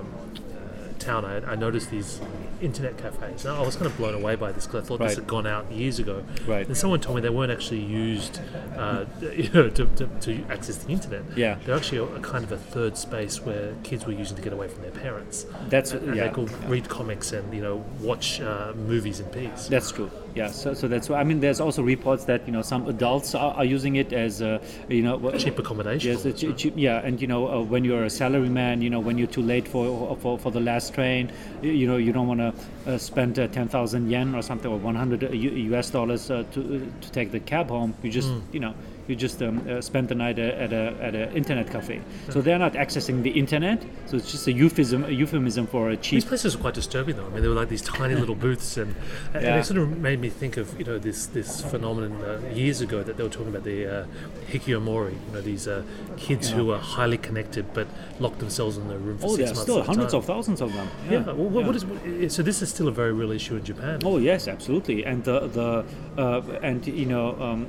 town, 0.97 1.23
I, 1.23 1.51
I 1.51 1.55
noticed 1.55 1.91
these 1.91 2.19
internet 2.61 2.97
cafes. 2.97 3.45
And 3.45 3.55
I 3.55 3.61
was 3.61 3.75
kind 3.75 3.85
of 3.85 3.95
blown 3.97 4.15
away 4.15 4.35
by 4.35 4.51
this 4.51 4.65
because 4.65 4.83
I 4.83 4.87
thought 4.87 4.99
Right. 5.01 5.09
this 5.09 5.17
had 5.17 5.27
gone 5.27 5.45
out 5.45 5.71
years 5.71 5.99
ago. 5.99 6.23
Right. 6.47 6.65
And 6.65 6.75
someone 6.75 6.99
told 6.99 7.15
me 7.17 7.21
they 7.21 7.29
weren't 7.29 7.51
actually 7.51 7.81
used 7.81 8.39
uh, 8.75 9.05
you 9.21 9.49
know, 9.51 9.69
to, 9.69 9.85
to, 9.85 10.07
to 10.21 10.43
access 10.49 10.77
the 10.77 10.89
internet. 10.91 11.21
Yeah. 11.37 11.59
They're 11.65 11.75
actually 11.75 11.99
a, 11.99 12.05
a 12.05 12.19
kind 12.21 12.43
of 12.43 12.51
a 12.53 12.57
third 12.57 12.97
space 12.97 13.39
where 13.41 13.75
kids 13.83 14.05
were 14.07 14.13
using 14.13 14.35
to 14.37 14.41
get 14.41 14.51
away 14.53 14.67
from 14.67 14.81
their 14.81 14.91
parents. 14.91 15.45
That's 15.69 15.91
And 15.91 16.15
yeah. 16.15 16.27
they 16.27 16.33
could 16.33 16.51
read 16.69 16.89
comics 16.89 17.33
and 17.33 17.53
you 17.53 17.61
know 17.61 17.85
watch 18.01 18.41
uh, 18.41 18.73
movies 18.75 19.19
in 19.19 19.27
peace. 19.27 19.67
That's 19.67 19.91
true. 19.91 20.09
Yeah. 20.35 20.47
So, 20.47 20.73
so 20.73 20.87
that's 20.87 21.09
why. 21.09 21.19
I 21.19 21.23
mean, 21.23 21.39
there's 21.39 21.59
also 21.59 21.83
reports 21.83 22.25
that 22.25 22.45
you 22.47 22.53
know 22.53 22.61
some 22.61 22.87
adults 22.87 23.35
are, 23.35 23.53
are 23.53 23.65
using 23.65 23.95
it 23.97 24.13
as 24.13 24.41
uh, 24.41 24.59
you 24.89 25.03
know 25.03 25.31
Cheap 25.37 25.59
accommodation. 25.59 26.11
Yes, 26.11 26.25
it's 26.25 26.41
cheap, 26.41 26.57
cheap, 26.57 26.73
yeah, 26.75 27.01
and 27.05 27.21
you 27.21 27.27
know 27.27 27.47
uh, 27.47 27.61
when 27.61 27.83
you're 27.83 28.03
a 28.03 28.07
salaryman, 28.07 28.81
you 28.81 28.89
know 28.89 28.99
when 28.99 29.17
you're 29.17 29.27
too 29.27 29.43
late 29.43 29.67
for 29.67 30.15
for, 30.17 30.39
for 30.39 30.51
the 30.51 30.59
last 30.59 30.93
train, 30.93 31.31
y- 31.61 31.69
you 31.69 31.87
know 31.87 31.97
you 31.97 32.11
don't 32.11 32.27
want 32.27 32.39
to 32.39 32.53
uh, 32.91 32.97
spend 32.97 33.37
uh, 33.37 33.47
ten 33.47 33.67
thousand 33.67 34.09
yen 34.09 34.33
or 34.35 34.41
something 34.41 34.71
or 34.71 34.77
100 34.77 35.21
U- 35.33 35.75
US 35.75 35.89
dollars 35.91 36.31
uh, 36.31 36.43
to 36.53 36.91
to 37.01 37.11
take 37.11 37.31
the 37.31 37.39
cab 37.39 37.69
home. 37.69 37.93
You 38.01 38.09
just 38.11 38.31
you 38.51 38.59
know 38.59 38.73
you 39.07 39.15
just 39.15 39.41
um, 39.41 39.61
uh, 39.69 39.81
spend 39.81 40.07
the 40.07 40.15
night 40.15 40.39
at 40.39 40.71
a 40.73 40.95
at 41.01 41.13
an 41.15 41.35
internet 41.35 41.69
cafe. 41.69 42.01
So 42.29 42.41
they're 42.41 42.59
not 42.59 42.73
accessing 42.73 43.21
the 43.23 43.31
internet. 43.31 43.83
So 44.05 44.17
it's 44.17 44.31
just 44.31 44.47
a 44.47 44.51
euphemism 44.53 45.03
a 45.05 45.09
euphemism 45.09 45.67
for 45.67 45.89
a 45.89 45.97
cheap. 45.97 46.13
These 46.17 46.25
places 46.25 46.55
were 46.55 46.61
quite 46.61 46.73
disturbing, 46.73 47.15
though. 47.17 47.25
I 47.25 47.29
mean, 47.29 47.41
they 47.41 47.47
were 47.47 47.55
like 47.55 47.69
these 47.69 47.81
tiny 47.81 48.15
little 48.15 48.35
booths, 48.35 48.77
and, 48.77 48.95
and 49.33 49.43
Yeah. 49.43 49.57
it 49.59 49.65
sort 49.65 49.79
of 49.79 49.97
made 49.97 50.19
me 50.21 50.29
think 50.29 50.57
of 50.57 50.77
you 50.79 50.85
know 50.85 50.97
this 50.99 51.25
this 51.27 51.61
phenomenon 51.61 52.13
uh, 52.23 52.39
years 52.53 52.81
ago 52.81 53.03
that 53.03 53.17
they 53.17 53.23
were 53.23 53.29
talking 53.29 53.49
about 53.49 53.63
the 53.63 53.79
uh, 53.85 54.05
hikikomori. 54.51 55.13
You 55.27 55.33
know, 55.33 55.41
these 55.41 55.67
uh, 55.67 55.83
kids 56.17 56.49
who 56.49 56.71
are 56.71 56.79
highly 56.79 57.17
connected 57.17 57.65
but 57.73 57.87
locked 58.19 58.39
themselves 58.39 58.77
in 58.77 58.87
their 58.87 58.97
room 58.97 59.17
for 59.17 59.27
Oh, 59.27 59.35
six 59.35 59.37
there 59.37 59.45
are 59.45 59.49
months. 59.49 59.61
still 59.61 59.79
at 59.79 59.85
hundreds 59.85 60.13
of 60.13 60.25
thousands 60.25 60.61
of 60.61 60.73
them. 60.73 60.87
Yeah. 61.09 61.23
well, 61.25 61.35
what, 61.35 61.61
yeah. 61.61 61.67
what 61.67 61.75
is 61.75 61.85
what, 61.85 62.31
so? 62.31 62.43
This 62.43 62.61
is 62.61 62.69
still 62.69 62.87
a 62.87 62.91
very 62.91 63.13
real 63.13 63.31
issue 63.31 63.55
in 63.55 63.63
Japan. 63.63 63.99
Oh 64.03 64.17
yes, 64.17 64.47
absolutely, 64.47 65.05
and 65.05 65.23
the 65.23 65.47
the 65.47 65.85
uh, 66.21 66.41
and 66.61 66.85
you 66.87 67.05
know 67.05 67.39
um, 67.41 67.67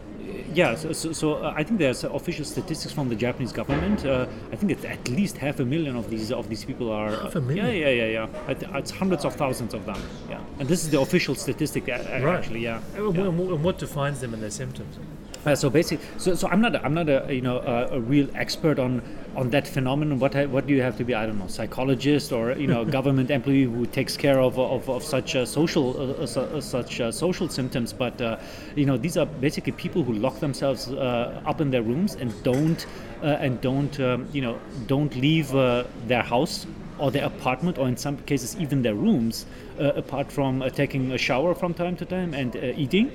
yeah. 0.52 0.74
So, 0.74 0.92
so, 0.92 1.12
so 1.12 1.34
uh, 1.34 1.54
I 1.56 1.62
think 1.62 1.78
there's 1.78 2.04
official 2.04 2.44
statistics 2.44 2.92
from 2.92 3.08
the 3.08 3.16
Japanese 3.16 3.52
government. 3.52 4.04
Uh, 4.04 4.26
I 4.52 4.56
think 4.56 4.72
it's 4.72 4.84
at 4.84 5.08
least 5.08 5.36
half 5.38 5.60
a 5.60 5.64
million 5.64 5.96
of 5.96 6.10
these 6.10 6.30
of 6.32 6.48
these 6.48 6.64
people 6.64 6.90
are. 6.90 7.10
Half 7.10 7.36
a 7.36 7.40
million? 7.40 7.66
Yeah, 7.66 7.72
yeah, 7.72 8.04
yeah, 8.04 8.28
yeah. 8.48 8.78
It's 8.78 8.90
hundreds 8.90 9.24
of 9.24 9.34
thousands 9.34 9.74
of 9.74 9.84
them. 9.86 10.00
Yeah, 10.28 10.40
and 10.58 10.68
this 10.68 10.84
is 10.84 10.90
the 10.90 11.00
official 11.00 11.34
statistic. 11.34 11.88
uh, 11.88 11.92
uh, 11.92 12.20
Right. 12.22 12.38
Actually, 12.38 12.60
yeah. 12.60 12.80
And, 12.96 13.14
yeah. 13.16 13.22
and 13.24 13.64
what 13.64 13.78
defines 13.78 14.20
them 14.20 14.34
and 14.34 14.42
their 14.42 14.50
symptoms? 14.50 14.98
Uh, 15.46 15.54
so 15.54 15.68
basically, 15.68 16.04
so, 16.16 16.34
so 16.34 16.48
I'm 16.48 16.60
not 16.60 16.74
a, 16.74 16.84
I'm 16.84 16.94
not 16.94 17.08
a 17.08 17.26
you 17.28 17.42
know 17.42 17.58
a, 17.58 17.96
a 17.96 18.00
real 18.00 18.28
expert 18.34 18.78
on 18.78 19.02
on 19.36 19.50
that 19.50 19.66
phenomenon. 19.66 20.18
What 20.18 20.34
I, 20.36 20.46
what 20.46 20.66
do 20.66 20.74
you 20.74 20.80
have 20.82 20.96
to 20.98 21.04
be? 21.04 21.14
I 21.14 21.26
don't 21.26 21.38
know, 21.38 21.48
psychologist 21.48 22.32
or 22.32 22.52
you 22.52 22.66
know 22.66 22.84
government 22.98 23.30
employee 23.30 23.64
who 23.64 23.86
takes 23.86 24.16
care 24.16 24.40
of 24.40 24.58
of, 24.58 24.88
of 24.88 25.02
such 25.02 25.36
uh, 25.36 25.44
social 25.44 25.96
uh, 26.00 26.24
uh, 26.24 26.40
uh, 26.40 26.60
such 26.60 27.00
uh, 27.00 27.12
social 27.12 27.48
symptoms. 27.48 27.92
But 27.92 28.20
uh, 28.20 28.38
you 28.74 28.86
know 28.86 28.96
these 28.96 29.16
are 29.16 29.26
basically 29.26 29.72
people 29.72 30.02
who 30.02 30.14
lock 30.14 30.40
themselves 30.40 30.90
uh, 30.90 31.42
up 31.44 31.60
in 31.60 31.70
their 31.70 31.82
rooms 31.82 32.14
and 32.14 32.32
don't 32.42 32.86
uh, 33.22 33.26
and 33.40 33.60
don't 33.60 33.98
um, 34.00 34.26
you 34.32 34.40
know 34.40 34.58
don't 34.86 35.14
leave 35.14 35.54
uh, 35.54 35.84
their 36.06 36.22
house 36.22 36.66
or 36.98 37.10
their 37.10 37.24
apartment, 37.24 37.76
or 37.76 37.88
in 37.88 37.96
some 37.96 38.16
cases 38.18 38.56
even 38.60 38.82
their 38.82 38.94
rooms, 38.94 39.46
uh, 39.80 39.92
apart 39.96 40.30
from 40.30 40.62
uh, 40.62 40.68
taking 40.70 41.10
a 41.12 41.18
shower 41.18 41.54
from 41.54 41.74
time 41.74 41.96
to 41.96 42.04
time 42.04 42.34
and 42.34 42.56
uh, 42.56 42.60
eating 42.76 43.10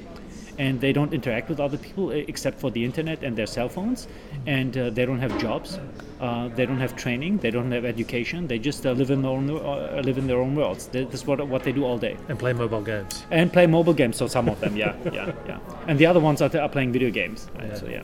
and 0.60 0.80
they 0.82 0.92
don't 0.94 1.14
interact 1.14 1.50
with 1.50 1.60
other 1.60 1.78
people 1.78 2.10
uh, 2.10 2.32
except 2.34 2.60
for 2.60 2.70
the 2.70 2.84
internet 2.84 3.24
and 3.24 3.36
their 3.36 3.48
cell 3.48 3.70
phones 3.70 4.08
and 4.46 4.78
uh, 4.78 4.90
they 4.90 5.06
don't 5.06 5.20
have 5.26 5.36
jobs 5.42 5.80
uh, 6.20 6.50
they 6.58 6.66
don't 6.66 6.80
have 6.86 6.96
training 7.04 7.38
they 7.46 7.50
don't 7.58 7.72
have 7.72 7.86
education 7.86 8.46
they 8.48 8.60
just 8.60 8.86
uh, 8.86 8.92
live 8.92 9.10
in 9.10 9.22
their 9.22 9.32
own 9.32 9.50
uh, 9.50 10.02
live 10.10 10.18
in 10.18 10.28
their 10.28 10.40
own 10.46 10.54
worlds 10.56 10.88
Th- 10.88 11.08
this 11.12 11.22
is 11.22 11.28
what, 11.28 11.46
what 11.48 11.64
they 11.64 11.72
do 11.72 11.86
all 11.86 11.98
day 11.98 12.16
And 12.28 12.38
play 12.38 12.54
mobile 12.54 12.82
games. 12.82 13.24
and 13.32 13.52
play 13.52 13.68
mobile 13.68 13.94
games 13.94 14.18
so 14.18 14.28
some 14.28 14.50
of 14.50 14.60
them 14.60 14.76
yeah 14.76 14.96
yeah 15.14 15.32
yeah 15.48 15.60
and 15.88 15.98
the 15.98 16.06
other 16.06 16.20
ones 16.20 16.42
are, 16.42 16.52
are 16.60 16.70
playing 16.70 16.92
video 16.92 17.10
games 17.10 17.48
right? 17.58 17.70
Yeah. 17.70 17.76
so 17.76 17.88
yeah 17.88 18.04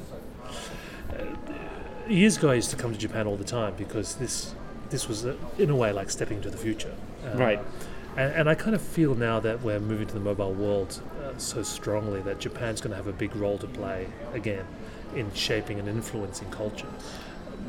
Years 2.07 2.37
ago, 2.37 2.51
I 2.51 2.53
used 2.53 2.69
to 2.69 2.75
come 2.75 2.91
to 2.93 2.99
Japan 2.99 3.25
all 3.25 3.35
the 3.35 3.43
time 3.59 3.73
because 3.77 4.15
this 4.15 4.53
this 4.91 5.07
was 5.09 5.25
uh 5.25 5.33
in 5.57 5.71
a 5.71 5.75
way 5.75 5.91
like 5.91 6.11
stepping 6.11 6.37
into 6.37 6.51
the 6.51 6.57
future. 6.57 6.93
Uh, 7.25 7.35
Right. 7.37 7.59
And, 8.17 8.33
and 8.33 8.49
I 8.49 8.55
kind 8.55 8.75
of 8.75 8.81
feel 8.81 9.15
now 9.15 9.39
that 9.41 9.61
we're 9.61 9.79
moving 9.79 10.07
to 10.07 10.13
the 10.13 10.19
mobile 10.19 10.53
world 10.53 11.01
uh, 11.23 11.37
so 11.37 11.63
strongly 11.63 12.21
that 12.21 12.39
Japan's 12.39 12.81
going 12.81 12.91
to 12.91 12.97
have 12.97 13.07
a 13.07 13.13
big 13.13 13.35
role 13.35 13.57
to 13.57 13.67
play 13.67 14.07
again 14.33 14.65
in 15.15 15.33
shaping 15.33 15.79
and 15.79 15.87
influencing 15.87 16.49
culture. 16.49 16.87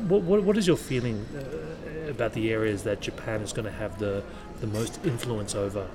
What, 0.07 0.21
what, 0.23 0.43
what 0.43 0.57
is 0.57 0.67
your 0.67 0.77
feeling 0.77 1.25
uh, 1.35 2.09
about 2.09 2.33
the 2.33 2.51
areas 2.51 2.83
that 2.83 3.01
Japan 3.01 3.41
is 3.41 3.51
going 3.51 3.65
to 3.65 3.71
have 3.71 3.99
the, 3.99 4.23
the 4.61 4.67
most 4.67 5.03
influence 5.05 5.55
over 5.55 5.87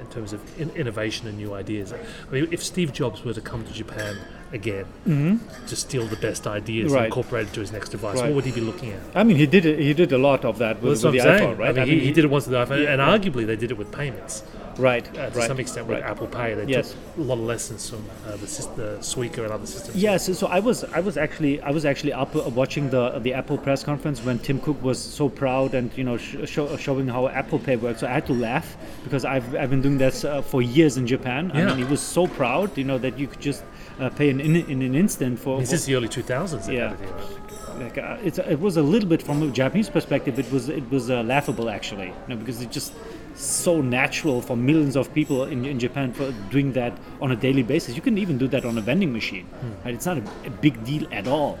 in 0.00 0.06
terms 0.08 0.32
of 0.32 0.40
in- 0.60 0.70
innovation 0.70 1.28
and 1.28 1.36
new 1.38 1.54
ideas. 1.54 1.92
I 1.92 1.98
mean, 2.32 2.48
if 2.50 2.62
Steve 2.62 2.92
Jobs 2.92 3.24
were 3.24 3.34
to 3.34 3.40
come 3.40 3.64
to 3.64 3.72
Japan 3.72 4.18
again 4.52 4.84
mm-hmm. 5.06 5.66
to 5.66 5.76
steal 5.76 6.06
the 6.06 6.16
best 6.16 6.46
ideas 6.46 6.92
and 6.92 7.04
incorporate 7.06 7.48
it 7.48 7.52
to 7.54 7.60
his 7.60 7.72
next 7.72 7.90
device, 7.90 8.16
Right. 8.16 8.26
what 8.26 8.36
would 8.36 8.44
he 8.44 8.52
be 8.52 8.60
looking 8.60 8.90
at? 8.92 9.00
I 9.14 9.22
mean, 9.22 9.36
he 9.36 9.46
did 9.46 9.64
it, 9.66 9.78
he 9.78 9.94
did 9.94 10.12
a 10.12 10.18
lot 10.18 10.44
of 10.44 10.58
that 10.58 10.82
with, 10.82 10.94
that's 10.94 11.04
with 11.04 11.14
the 11.14 11.20
saying. 11.20 11.56
iPhone, 11.56 11.58
right? 11.58 11.70
I 11.70 11.84
mean, 11.84 11.86
he, 11.86 12.00
he 12.00 12.12
did 12.12 12.24
it 12.24 12.28
once 12.30 12.46
with 12.46 12.52
the 12.52 12.74
iPhone, 12.74 12.88
and 12.88 13.00
arguably 13.00 13.46
they 13.46 13.56
did 13.56 13.70
it 13.70 13.78
with 13.78 13.92
payments 13.92 14.42
right, 14.80 15.06
uh, 15.18 15.30
to 15.30 15.38
right, 15.38 15.46
some 15.46 15.60
extent 15.60 15.86
with 15.86 16.00
right. 16.00 16.10
Apple 16.10 16.26
Pay. 16.26 16.54
They 16.54 16.64
Yes. 16.66 16.90
took 16.92 17.18
a 17.24 17.28
lot 17.30 17.38
of 17.38 17.44
lessons 17.44 17.88
from 17.90 18.04
uh, 18.26 18.32
the, 18.42 18.46
sys- 18.46 18.74
the 18.76 18.98
Suica 19.00 19.44
and 19.44 19.52
other 19.52 19.66
systems. 19.66 19.96
Yes, 19.96 20.26
so, 20.26 20.32
so 20.32 20.46
I 20.46 20.60
was 20.60 20.84
I 20.84 21.00
was 21.00 21.16
actually 21.16 21.60
I 21.62 21.70
was 21.70 21.84
actually 21.84 22.12
up 22.12 22.34
uh, 22.34 22.40
watching 22.60 22.90
the 22.90 23.18
the 23.20 23.32
Apple 23.34 23.58
press 23.58 23.84
conference 23.84 24.18
when 24.24 24.38
Tim 24.38 24.58
Cook 24.60 24.82
was 24.82 24.98
so 25.18 25.28
proud 25.28 25.74
and 25.74 25.90
you 25.96 26.04
know 26.04 26.16
sh- 26.16 26.36
show, 26.46 26.76
showing 26.76 27.06
how 27.08 27.28
Apple 27.28 27.58
Pay 27.58 27.76
works. 27.76 28.00
So 28.00 28.06
I 28.06 28.12
had 28.12 28.26
to 28.26 28.32
laugh 28.34 28.76
because 29.04 29.24
I've, 29.24 29.54
I've 29.54 29.70
been 29.70 29.82
doing 29.82 29.98
this 29.98 30.24
uh, 30.24 30.42
for 30.42 30.62
years 30.62 30.96
in 30.96 31.06
Japan. 31.06 31.50
I 31.54 31.58
Yeah. 31.58 31.66
mean, 31.68 31.78
he 31.78 31.84
was 31.84 32.00
so 32.00 32.26
proud, 32.26 32.76
you 32.78 32.84
know, 32.84 32.98
that 32.98 33.18
you 33.18 33.26
could 33.26 33.40
just 33.40 33.62
uh, 34.00 34.08
pay 34.10 34.28
in, 34.30 34.40
in 34.40 34.56
in 34.56 34.82
an 34.82 34.94
instant 34.94 35.38
for. 35.38 35.60
This 35.60 35.72
is 35.72 35.84
the 35.86 35.94
early 35.96 36.08
2000s. 36.08 36.72
Yeah. 36.72 36.90
had 36.90 37.00
it 37.00 37.08
like, 37.80 37.98
uh, 37.98 38.18
it's, 38.22 38.38
it 38.38 38.60
was 38.60 38.76
a 38.76 38.82
little 38.82 39.08
bit 39.08 39.22
from 39.22 39.42
a 39.42 39.50
Japanese 39.50 39.88
perspective. 39.88 40.38
It 40.38 40.50
was 40.52 40.68
it 40.68 40.86
was 40.90 41.08
uh, 41.10 41.22
laughable 41.22 41.70
actually, 41.70 42.08
you 42.08 42.28
know, 42.28 42.36
because 42.36 42.60
it 42.60 42.70
just 42.70 42.92
so 43.34 43.80
natural 43.80 44.40
for 44.40 44.56
millions 44.56 44.96
of 44.96 45.12
people 45.14 45.44
in, 45.44 45.64
in 45.64 45.78
Japan 45.78 46.12
for 46.12 46.32
doing 46.50 46.72
that 46.72 46.96
on 47.20 47.30
a 47.32 47.36
daily 47.36 47.62
basis. 47.62 47.96
You 47.96 48.02
can 48.02 48.18
even 48.18 48.38
do 48.38 48.48
that 48.48 48.64
on 48.64 48.76
a 48.78 48.80
vending 48.80 49.12
machine. 49.12 49.48
Right? 49.84 49.94
It's 49.94 50.06
not 50.06 50.18
a, 50.18 50.22
a 50.46 50.50
big 50.50 50.84
deal 50.84 51.06
at 51.12 51.26
all. 51.26 51.58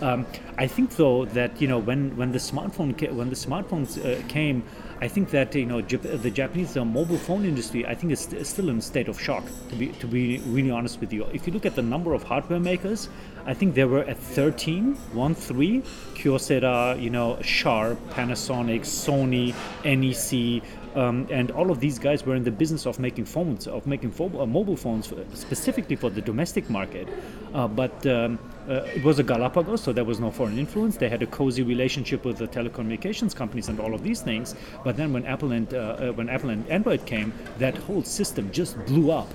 Um, 0.00 0.26
I 0.56 0.68
think 0.68 0.94
though 0.94 1.24
that 1.24 1.60
you 1.60 1.66
know 1.66 1.78
when 1.78 2.16
when 2.16 2.30
the 2.30 2.38
smartphone 2.38 2.96
ca- 2.96 3.12
when 3.12 3.30
the 3.30 3.34
smartphones 3.34 3.98
uh, 3.98 4.24
came, 4.28 4.62
I 5.00 5.08
think 5.08 5.30
that 5.30 5.52
you 5.56 5.66
know 5.66 5.82
Jap- 5.82 6.22
the 6.22 6.30
Japanese 6.30 6.76
uh, 6.76 6.84
mobile 6.84 7.18
phone 7.18 7.44
industry 7.44 7.84
I 7.84 7.96
think 7.96 8.12
is 8.12 8.20
st- 8.20 8.46
still 8.46 8.68
in 8.68 8.78
a 8.78 8.80
state 8.80 9.08
of 9.08 9.20
shock. 9.20 9.42
To 9.70 9.74
be 9.74 9.88
to 9.88 10.06
be 10.06 10.38
really 10.46 10.70
honest 10.70 11.00
with 11.00 11.12
you, 11.12 11.24
if 11.32 11.48
you 11.48 11.52
look 11.52 11.66
at 11.66 11.74
the 11.74 11.82
number 11.82 12.14
of 12.14 12.22
hardware 12.22 12.60
makers, 12.60 13.08
I 13.44 13.54
think 13.54 13.74
there 13.74 13.88
were 13.88 14.04
at 14.04 14.18
13, 14.18 14.94
one 15.14 15.34
three, 15.34 15.82
Kyocera, 16.14 17.00
you 17.02 17.10
know, 17.10 17.38
Sharp, 17.42 17.98
Panasonic, 18.10 18.82
Sony, 18.82 19.52
NEC. 19.84 20.62
Um, 20.98 21.28
and 21.30 21.52
all 21.52 21.70
of 21.70 21.78
these 21.78 21.96
guys 21.96 22.26
were 22.26 22.34
in 22.34 22.42
the 22.42 22.50
business 22.50 22.84
of 22.84 22.98
making 22.98 23.26
phones, 23.26 23.68
of 23.68 23.86
making 23.86 24.10
pho- 24.10 24.40
uh, 24.40 24.46
mobile 24.46 24.76
phones 24.76 25.12
specifically 25.32 25.94
for 25.94 26.10
the 26.10 26.20
domestic 26.20 26.68
market. 26.68 27.06
Uh, 27.54 27.68
but 27.68 28.04
um, 28.06 28.38
uh, 28.68 28.96
it 28.96 29.04
was 29.04 29.20
a 29.20 29.22
Galapagos, 29.22 29.80
so 29.80 29.92
there 29.92 30.04
was 30.04 30.18
no 30.18 30.30
foreign 30.32 30.58
influence. 30.58 30.96
They 30.96 31.08
had 31.08 31.22
a 31.22 31.26
cozy 31.26 31.62
relationship 31.62 32.24
with 32.24 32.38
the 32.38 32.48
telecommunications 32.48 33.32
companies 33.34 33.68
and 33.68 33.78
all 33.78 33.94
of 33.94 34.02
these 34.02 34.22
things. 34.22 34.56
But 34.82 34.96
then 34.96 35.12
when 35.12 35.24
Apple 35.24 35.52
and 35.52 35.72
uh, 35.72 35.78
uh, 35.78 36.12
when 36.12 36.28
Apple 36.28 36.50
and 36.50 36.68
Android 36.68 37.06
came, 37.06 37.32
that 37.58 37.76
whole 37.76 38.02
system 38.02 38.50
just 38.50 38.84
blew 38.86 39.12
up. 39.12 39.28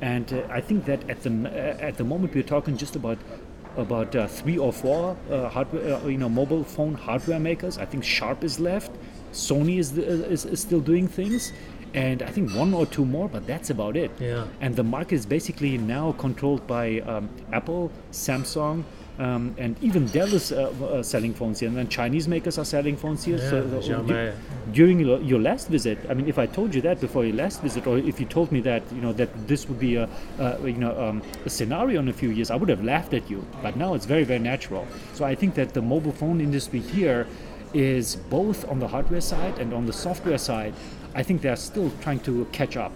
And 0.00 0.32
uh, 0.32 0.42
I 0.50 0.60
think 0.60 0.84
that 0.84 1.10
at 1.10 1.22
the 1.22 1.32
at 1.88 1.96
the 1.96 2.04
moment 2.04 2.34
we're 2.34 2.50
talking 2.56 2.76
just 2.76 2.94
about 2.94 3.18
about 3.76 4.14
uh, 4.14 4.26
three 4.26 4.58
or 4.58 4.72
four 4.72 5.16
uh, 5.30 5.48
hardware, 5.48 5.94
uh, 5.94 6.06
you 6.06 6.18
know, 6.18 6.28
mobile 6.28 6.64
phone 6.64 6.94
hardware 6.94 7.40
makers. 7.40 7.78
I 7.78 7.86
think 7.86 8.04
Sharp 8.04 8.44
is 8.44 8.60
left, 8.60 8.90
Sony 9.32 9.78
is, 9.78 9.92
the, 9.92 10.02
is 10.30 10.44
is 10.44 10.60
still 10.60 10.80
doing 10.80 11.08
things, 11.08 11.52
and 11.94 12.22
I 12.22 12.30
think 12.30 12.54
one 12.54 12.72
or 12.74 12.86
two 12.86 13.04
more, 13.04 13.28
but 13.28 13.46
that's 13.46 13.70
about 13.70 13.96
it. 13.96 14.10
Yeah. 14.18 14.46
And 14.60 14.76
the 14.76 14.84
market 14.84 15.16
is 15.16 15.26
basically 15.26 15.78
now 15.78 16.12
controlled 16.12 16.66
by 16.66 17.00
um, 17.00 17.28
Apple, 17.52 17.90
Samsung. 18.12 18.84
Um, 19.18 19.54
and 19.58 19.76
even 19.82 20.06
Dell 20.06 20.32
is 20.32 20.52
uh, 20.52 20.70
uh, 20.70 21.02
selling 21.02 21.34
phones 21.34 21.60
here, 21.60 21.68
and 21.68 21.76
then 21.76 21.88
Chinese 21.88 22.26
makers 22.26 22.58
are 22.58 22.64
selling 22.64 22.96
phones 22.96 23.22
here. 23.22 23.36
Yeah, 23.36 23.50
so, 23.50 23.62
Xiaomi. 23.62 24.32
during 24.72 24.98
your, 24.98 25.20
your 25.20 25.38
last 25.38 25.68
visit, 25.68 25.98
I 26.08 26.14
mean, 26.14 26.28
if 26.28 26.38
I 26.38 26.46
told 26.46 26.74
you 26.74 26.80
that 26.80 26.98
before 26.98 27.24
your 27.24 27.36
last 27.36 27.60
visit, 27.60 27.86
or 27.86 27.98
if 27.98 28.18
you 28.18 28.24
told 28.26 28.50
me 28.50 28.60
that, 28.62 28.82
you 28.90 29.02
know, 29.02 29.12
that 29.12 29.46
this 29.46 29.68
would 29.68 29.78
be 29.78 29.96
a, 29.96 30.08
uh, 30.40 30.56
you 30.64 30.72
know, 30.72 30.98
um, 30.98 31.22
a 31.44 31.50
scenario 31.50 32.00
in 32.00 32.08
a 32.08 32.12
few 32.12 32.30
years, 32.30 32.50
I 32.50 32.56
would 32.56 32.70
have 32.70 32.82
laughed 32.82 33.12
at 33.12 33.28
you. 33.28 33.44
But 33.62 33.76
now 33.76 33.92
it's 33.92 34.06
very, 34.06 34.24
very 34.24 34.40
natural. 34.40 34.88
So 35.12 35.26
I 35.26 35.34
think 35.34 35.54
that 35.56 35.74
the 35.74 35.82
mobile 35.82 36.12
phone 36.12 36.40
industry 36.40 36.80
here 36.80 37.26
is 37.74 38.16
both 38.16 38.68
on 38.68 38.78
the 38.78 38.88
hardware 38.88 39.20
side 39.20 39.58
and 39.58 39.72
on 39.72 39.86
the 39.86 39.92
software 39.92 40.38
side. 40.38 40.74
I 41.14 41.22
think 41.22 41.42
they're 41.42 41.56
still 41.56 41.90
trying 42.00 42.20
to 42.20 42.46
catch 42.52 42.76
up. 42.76 42.92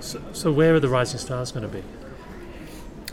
So, 0.00 0.20
so 0.32 0.50
where 0.52 0.74
are 0.74 0.80
the 0.80 0.88
rising 0.88 1.18
stars 1.18 1.52
going 1.52 1.62
to 1.62 1.68
be? 1.68 1.82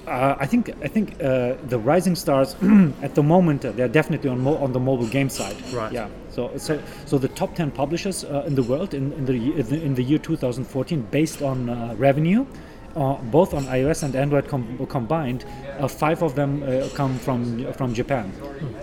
Uh, 0.08 0.38
I 0.40 0.46
think 0.46 0.70
I 0.82 0.88
think 0.88 1.22
uh, 1.22 1.56
the 1.68 1.78
rising 1.78 2.16
stars 2.16 2.56
at 3.02 3.14
the 3.16 3.24
moment 3.24 3.66
uh, 3.66 3.74
they're 3.74 3.90
definitely 3.90 4.30
on 4.30 4.40
mo- 4.40 4.56
on 4.58 4.72
the 4.72 4.80
mobile 4.80 5.08
game 5.08 5.28
side. 5.30 5.58
Right. 5.74 5.92
Yeah. 5.92 6.08
So 6.32 6.58
so 6.58 6.82
so 7.06 7.18
the 7.18 7.28
top 7.28 7.56
ten 7.56 7.72
publishers 7.72 8.24
uh, 8.24 8.46
in 8.48 8.56
the 8.56 8.64
world 8.64 8.94
in, 8.94 9.12
in 9.14 9.26
the 9.26 9.34
in 9.84 9.96
the- 9.96 10.04
year 10.04 10.20
2014, 10.20 11.02
based 11.12 11.42
on 11.42 11.70
uh, 11.70 11.94
revenue, 11.98 12.46
uh, 12.98 13.16
both 13.32 13.54
on 13.54 13.64
iOS 13.66 14.04
and 14.04 14.16
Android 14.16 14.48
com- 14.48 14.86
combined, 14.88 15.46
uh, 15.80 15.88
five 15.88 16.22
of 16.24 16.36
them 16.36 16.64
uh, 16.64 16.90
come 16.96 17.18
from 17.20 17.72
from 17.74 17.94
Japan. 17.94 18.32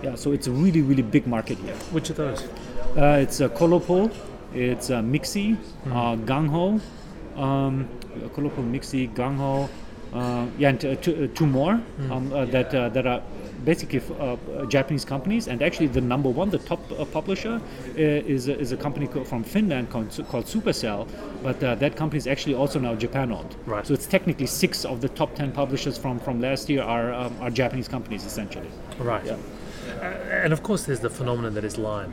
Yeah. 0.02 0.14
So 0.14 0.32
it's 0.32 0.46
a 0.46 0.52
really 0.52 0.82
really 0.82 1.02
big 1.02 1.26
market 1.26 1.58
here. 1.58 1.74
Which 1.92 2.10
of 2.10 2.16
those? 2.16 2.40
Uh, 2.96 3.18
it's 3.24 3.40
uh, 3.40 3.48
Colopo, 3.48 4.10
it's 4.54 4.90
uh, 4.90 5.02
Mixi, 5.02 5.56
uh, 5.86 6.14
GungHo, 6.30 6.80
um, 7.36 7.88
Colopo, 8.34 8.62
Mixi, 8.62 9.12
GungHo, 9.12 9.68
uh, 10.14 10.46
yeah, 10.58 10.68
and 10.70 10.84
uh, 10.84 10.94
two, 10.96 11.24
uh, 11.24 11.36
two 11.36 11.46
more 11.46 11.80
um, 12.10 12.32
uh, 12.32 12.44
that 12.46 12.74
uh, 12.74 12.88
that 12.90 13.06
are 13.06 13.22
basically 13.64 13.98
f- 13.98 14.68
Japanese 14.68 15.04
companies. 15.04 15.48
And 15.48 15.62
actually, 15.62 15.86
the 15.88 16.00
number 16.00 16.28
one, 16.28 16.50
the 16.50 16.58
top 16.58 16.80
uh, 16.92 17.04
publisher, 17.06 17.54
uh, 17.54 17.92
is 17.96 18.48
a, 18.48 18.58
is 18.58 18.72
a 18.72 18.76
company 18.76 19.06
co- 19.06 19.24
from 19.24 19.42
Finland 19.42 19.90
called, 19.90 20.10
called 20.28 20.44
Supercell. 20.44 21.08
But 21.42 21.62
uh, 21.62 21.74
that 21.76 21.96
company 21.96 22.18
is 22.18 22.26
actually 22.26 22.54
also 22.54 22.78
now 22.78 22.94
Japan 22.94 23.32
owned. 23.32 23.56
Right. 23.66 23.86
So 23.86 23.94
it's 23.94 24.06
technically 24.06 24.46
six 24.46 24.84
of 24.84 25.00
the 25.00 25.08
top 25.08 25.34
ten 25.34 25.50
publishers 25.52 25.98
from 25.98 26.18
from 26.20 26.40
last 26.40 26.68
year 26.68 26.82
are 26.82 27.12
um, 27.12 27.34
are 27.40 27.50
Japanese 27.50 27.88
companies 27.88 28.24
essentially. 28.24 28.68
Right. 28.98 29.24
Yeah. 29.24 29.36
And 30.44 30.52
of 30.52 30.62
course, 30.62 30.84
there's 30.84 31.00
the 31.00 31.10
phenomenon 31.10 31.54
that 31.54 31.64
is 31.64 31.78
Line. 31.78 32.12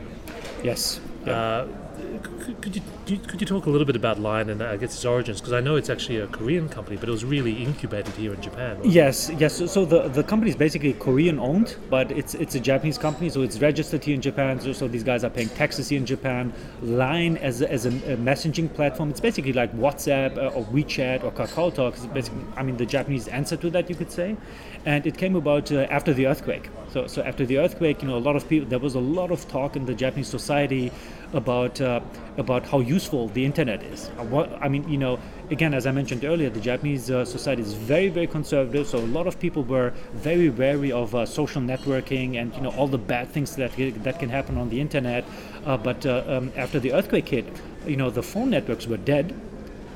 Yes. 0.64 1.00
Uh, 1.26 1.66
c- 1.98 2.11
could 2.22 2.76
you 2.76 2.82
could 3.18 3.40
you 3.40 3.46
talk 3.46 3.66
a 3.66 3.70
little 3.70 3.84
bit 3.84 3.96
about 3.96 4.20
Line 4.20 4.48
and 4.48 4.62
I 4.62 4.76
guess 4.76 4.94
its 4.94 5.04
origins? 5.04 5.40
Because 5.40 5.52
I 5.52 5.60
know 5.60 5.76
it's 5.76 5.90
actually 5.90 6.18
a 6.18 6.26
Korean 6.26 6.68
company, 6.68 6.96
but 6.96 7.08
it 7.08 7.12
was 7.12 7.24
really 7.24 7.62
incubated 7.62 8.14
here 8.14 8.32
in 8.32 8.40
Japan. 8.40 8.78
wasn't? 8.78 8.94
Yes, 8.94 9.30
yes. 9.38 9.70
So, 9.70 9.84
the, 9.84 10.08
the 10.08 10.22
company 10.22 10.50
is 10.50 10.56
basically 10.56 10.92
Korean 10.94 11.38
owned, 11.38 11.76
but 11.90 12.10
it's 12.12 12.34
it's 12.34 12.54
a 12.54 12.60
Japanese 12.60 12.98
company, 12.98 13.28
so 13.28 13.42
it's 13.42 13.58
registered 13.60 14.04
here 14.04 14.14
in 14.14 14.20
Japan. 14.20 14.60
So, 14.60 14.72
so 14.72 14.88
these 14.88 15.02
guys 15.02 15.24
are 15.24 15.30
paying 15.30 15.48
taxes 15.50 15.88
here 15.88 15.98
in 15.98 16.06
Japan. 16.06 16.52
Line 16.82 17.36
as 17.38 17.62
as 17.62 17.86
a, 17.86 17.90
a 17.90 18.16
messaging 18.16 18.72
platform, 18.72 19.10
it's 19.10 19.20
basically 19.20 19.52
like 19.52 19.74
WhatsApp 19.76 20.36
uh, 20.36 20.56
or 20.56 20.64
WeChat 20.66 21.24
or 21.24 21.32
Kakao 21.32 21.74
Talk. 21.74 21.94
It's 21.94 22.06
basically, 22.06 22.44
I 22.56 22.62
mean, 22.62 22.76
the 22.76 22.86
Japanese 22.86 23.28
answer 23.28 23.56
to 23.56 23.70
that, 23.70 23.90
you 23.90 23.96
could 23.96 24.10
say. 24.10 24.36
And 24.84 25.06
it 25.06 25.16
came 25.16 25.36
about 25.36 25.70
uh, 25.70 25.86
after 25.90 26.12
the 26.12 26.26
earthquake. 26.26 26.68
So, 26.92 27.06
so 27.06 27.22
after 27.22 27.46
the 27.46 27.58
earthquake, 27.58 28.02
you 28.02 28.08
know, 28.08 28.16
a 28.16 28.24
lot 28.28 28.36
of 28.36 28.48
people, 28.48 28.68
there 28.68 28.80
was 28.80 28.96
a 28.96 29.00
lot 29.00 29.30
of 29.30 29.48
talk 29.48 29.76
in 29.76 29.86
the 29.86 29.94
Japanese 29.94 30.28
society 30.28 30.90
about 31.32 31.80
uh, 31.80 32.00
about 32.36 32.66
how 32.66 32.80
useful 32.80 33.28
the 33.28 33.44
internet 33.44 33.82
is. 33.82 34.10
Uh, 34.18 34.58
I 34.60 34.68
mean, 34.68 34.88
you 34.88 34.98
know, 34.98 35.18
again, 35.50 35.74
as 35.74 35.86
I 35.86 35.92
mentioned 35.92 36.24
earlier, 36.24 36.50
the 36.50 36.60
Japanese 36.60 37.10
uh, 37.10 37.24
society 37.24 37.62
is 37.62 37.74
very, 37.74 38.08
very 38.08 38.26
conservative. 38.26 38.86
So 38.86 38.98
a 38.98 39.12
lot 39.18 39.26
of 39.26 39.38
people 39.38 39.62
were 39.62 39.92
very 40.14 40.48
wary 40.48 40.92
of 40.92 41.14
uh, 41.14 41.26
social 41.26 41.62
networking 41.62 42.36
and 42.40 42.54
you 42.54 42.62
know 42.62 42.70
all 42.70 42.88
the 42.88 42.98
bad 42.98 43.28
things 43.30 43.56
that 43.56 43.72
that 44.04 44.18
can 44.18 44.28
happen 44.28 44.56
on 44.56 44.68
the 44.70 44.80
internet. 44.80 45.24
Uh, 45.64 45.76
but 45.76 46.04
uh, 46.06 46.24
um, 46.26 46.52
after 46.56 46.80
the 46.80 46.92
earthquake 46.92 47.28
hit, 47.28 47.46
you 47.86 47.96
know, 47.96 48.10
the 48.10 48.22
phone 48.22 48.50
networks 48.50 48.86
were 48.86 48.96
dead 48.96 49.34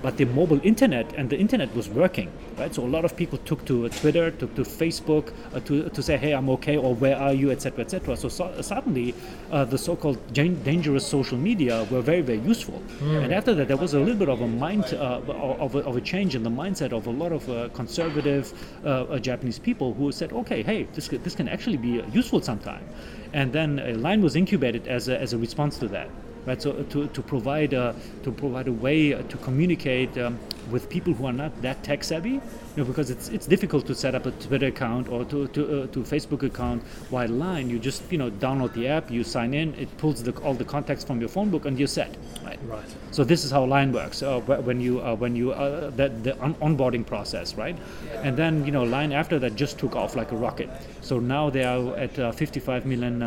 but 0.02 0.16
the 0.16 0.24
mobile 0.24 0.60
internet 0.62 1.12
and 1.16 1.30
the 1.30 1.38
internet 1.38 1.74
was 1.74 1.88
working 1.88 2.30
right? 2.58 2.74
So 2.74 2.84
a 2.84 2.86
lot 2.86 3.04
of 3.04 3.16
people 3.16 3.38
took 3.38 3.64
to 3.66 3.86
uh, 3.86 3.88
twitter 3.88 4.30
took 4.30 4.54
to 4.54 4.62
facebook 4.62 5.32
uh, 5.54 5.60
to, 5.60 5.88
to 5.90 6.02
say 6.02 6.16
hey 6.16 6.32
i'm 6.32 6.48
okay 6.50 6.76
or 6.76 6.94
where 6.94 7.16
are 7.16 7.32
you? 7.32 7.50
etc 7.50 7.84
etc 7.84 8.16
so, 8.16 8.28
so 8.28 8.60
suddenly 8.60 9.14
uh, 9.50 9.64
the 9.64 9.78
so-called 9.78 10.18
dangerous 10.32 11.06
social 11.06 11.38
media 11.38 11.86
were 11.90 12.00
very 12.00 12.22
very 12.22 12.38
useful. 12.40 12.82
And 13.02 13.32
after 13.32 13.54
that 13.54 13.68
there 13.68 13.76
was 13.76 13.94
a 13.94 14.00
little 14.00 14.16
bit 14.16 14.28
of 14.28 14.40
a 14.40 14.48
mind 14.48 14.84
uh, 14.94 15.20
of, 15.28 15.74
a, 15.74 15.78
of 15.80 15.96
a 15.96 16.00
change 16.00 16.34
in 16.34 16.42
the 16.42 16.50
mindset 16.50 16.92
of 16.92 17.06
a 17.06 17.10
lot 17.10 17.32
of 17.32 17.48
uh, 17.48 17.68
conservative 17.70 18.52
uh, 18.84 19.18
japanese 19.18 19.58
people 19.58 19.94
who 19.94 20.12
said 20.12 20.32
okay 20.32 20.62
hey 20.62 20.84
this, 20.94 21.08
this 21.08 21.34
can 21.34 21.48
actually 21.48 21.76
be 21.76 22.02
useful 22.12 22.40
sometime. 22.40 22.84
And 23.32 23.52
then 23.52 23.78
a 23.80 23.94
line 23.94 24.22
was 24.22 24.36
incubated 24.36 24.86
as 24.88 25.08
a, 25.08 25.20
as 25.20 25.32
a 25.32 25.38
response 25.38 25.78
to 25.78 25.88
that 25.88 26.08
right? 26.46 26.60
So 26.60 26.82
to, 26.82 27.06
to 27.08 27.22
provide 27.22 27.72
a, 27.72 27.94
to 28.22 28.30
provide 28.32 28.68
a 28.68 28.72
way 28.72 29.12
uh, 29.14 29.22
to 29.22 29.36
communicate 29.38 30.16
um, 30.18 30.38
with 30.70 30.88
people 30.88 31.12
who 31.12 31.26
are 31.26 31.32
not 31.32 31.60
that 31.62 31.82
tech 31.84 32.02
savvy, 32.02 32.30
you 32.30 32.40
know, 32.76 32.84
because 32.84 33.10
it's 33.10 33.28
it's 33.28 33.46
difficult 33.46 33.86
to 33.86 33.94
set 33.94 34.14
up 34.14 34.26
a 34.26 34.30
Twitter 34.32 34.66
account 34.66 35.08
or 35.08 35.24
to 35.26 35.46
to, 35.48 35.82
uh, 35.82 35.86
to 35.88 36.00
Facebook 36.00 36.42
account. 36.42 36.82
While 37.10 37.28
Line, 37.28 37.70
you 37.70 37.78
just 37.78 38.10
you 38.10 38.18
know 38.18 38.30
download 38.30 38.72
the 38.74 38.88
app, 38.88 39.10
you 39.10 39.24
sign 39.24 39.54
in, 39.54 39.74
it 39.74 39.94
pulls 39.98 40.22
the, 40.22 40.32
all 40.42 40.54
the 40.54 40.64
contacts 40.64 41.04
from 41.04 41.20
your 41.20 41.28
phone 41.28 41.50
book, 41.50 41.66
and 41.66 41.78
you're 41.78 41.88
set, 41.88 42.16
right? 42.44 42.58
Right. 42.66 42.84
So 43.10 43.24
this 43.24 43.44
is 43.44 43.50
how 43.50 43.64
Line 43.64 43.92
works. 43.92 44.22
Uh, 44.22 44.40
when 44.40 44.80
you 44.80 45.00
uh, 45.00 45.14
when 45.14 45.36
you 45.36 45.52
uh, 45.52 45.90
that 45.90 46.22
the 46.24 46.38
on- 46.40 46.54
onboarding 46.56 47.06
process, 47.06 47.54
right? 47.54 47.76
And 48.22 48.36
then 48.36 48.64
you 48.64 48.72
know 48.72 48.84
Line 48.84 49.12
after 49.12 49.38
that 49.38 49.56
just 49.56 49.78
took 49.78 49.96
off 49.96 50.16
like 50.16 50.32
a 50.32 50.36
rocket. 50.36 50.68
So 51.00 51.18
now 51.20 51.50
they 51.50 51.64
are 51.64 51.96
at 51.96 52.18
uh, 52.18 52.32
55 52.32 52.84
million 52.84 53.20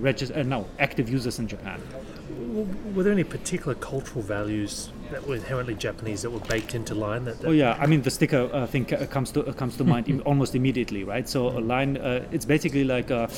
regis- 0.00 0.30
uh, 0.30 0.42
no 0.42 0.66
active 0.78 1.08
users 1.08 1.38
in 1.38 1.48
Japan. 1.48 1.80
Were 2.52 3.02
there 3.02 3.14
any 3.14 3.24
particular 3.24 3.74
cultural 3.74 4.20
values 4.20 4.92
that 5.12 5.26
were 5.26 5.36
inherently 5.36 5.74
Japanese 5.74 6.22
that 6.22 6.30
were 6.30 6.40
baked 6.40 6.74
into 6.74 6.94
Line? 6.94 7.24
That, 7.24 7.40
that 7.40 7.48
Oh 7.48 7.52
yeah, 7.52 7.76
I 7.78 7.86
mean 7.86 8.02
the 8.02 8.10
sticker 8.10 8.50
uh, 8.52 8.66
thing 8.66 8.92
uh, 8.92 9.06
comes 9.06 9.30
to 9.32 9.46
uh, 9.46 9.52
comes 9.52 9.76
to 9.76 9.84
mind 9.84 10.22
almost 10.24 10.54
immediately, 10.54 11.04
right? 11.04 11.28
So 11.28 11.48
a 11.48 11.60
line, 11.60 11.96
uh, 11.96 12.26
it's 12.32 12.44
basically 12.44 12.84
like 12.84 13.10
a, 13.10 13.30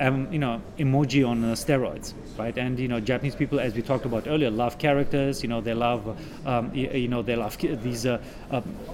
um, 0.00 0.32
you 0.32 0.38
know 0.38 0.60
emoji 0.78 1.26
on 1.26 1.44
uh, 1.44 1.54
steroids, 1.54 2.14
right? 2.38 2.56
And 2.56 2.78
you 2.78 2.88
know 2.88 3.00
Japanese 3.00 3.36
people, 3.36 3.60
as 3.60 3.74
we 3.74 3.82
talked 3.82 4.04
about 4.04 4.26
earlier, 4.26 4.50
love 4.50 4.78
characters. 4.78 5.42
You 5.42 5.48
know 5.48 5.60
they 5.60 5.74
love, 5.74 6.06
um, 6.46 6.70
y- 6.70 6.90
you 6.94 7.08
know 7.08 7.22
they 7.22 7.36
love 7.36 7.56
these 7.58 8.06
uh, 8.06 8.20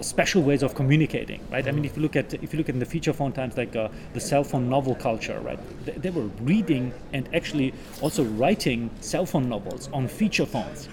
special 0.01 0.43
ways 0.43 0.63
of 0.63 0.75
communicating, 0.75 1.41
right? 1.51 1.67
I 1.67 1.73
mean 1.73 1.85
if 1.85 1.97
you 1.97 2.03
look 2.03 2.17
at 2.17 2.35
if 2.35 2.53
you 2.53 2.59
look 2.59 2.69
at 2.69 2.79
the 2.79 2.87
feature 2.87 3.13
phone 3.13 3.33
times 3.33 3.57
like 3.57 3.73
the 3.73 3.91
cell 4.21 4.45
phone 4.45 4.69
novel 4.69 4.95
culture, 4.95 5.41
right? 5.41 5.59
They, 5.85 5.93
they 5.93 6.11
were 6.11 6.29
reading 6.43 6.93
and 7.13 7.29
actually 7.35 7.75
also 8.01 8.25
writing 8.25 8.91
cell 9.01 9.27
phone 9.27 9.49
novels 9.49 9.89
on 9.93 10.09
feature 10.09 10.47
phones 10.47 10.89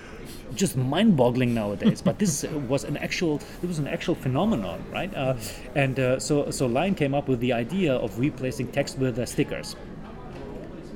just 0.55 0.75
mind-boggling 0.77 1.53
nowadays. 1.53 2.01
but 2.01 2.19
this 2.19 2.43
was 2.67 2.83
an 2.83 2.97
actual, 2.97 3.41
it 3.61 3.67
was 3.67 3.79
an 3.79 3.87
actual 3.87 4.15
phenomenon, 4.15 4.83
right? 4.91 5.13
Uh, 5.15 5.35
and 5.75 5.99
uh, 5.99 6.19
so, 6.19 6.49
so 6.51 6.65
Line 6.65 6.95
came 6.95 7.13
up 7.13 7.27
with 7.27 7.39
the 7.39 7.53
idea 7.53 7.93
of 7.95 8.19
replacing 8.19 8.71
text 8.71 8.97
with 8.97 9.19
uh, 9.19 9.25
stickers 9.25 9.75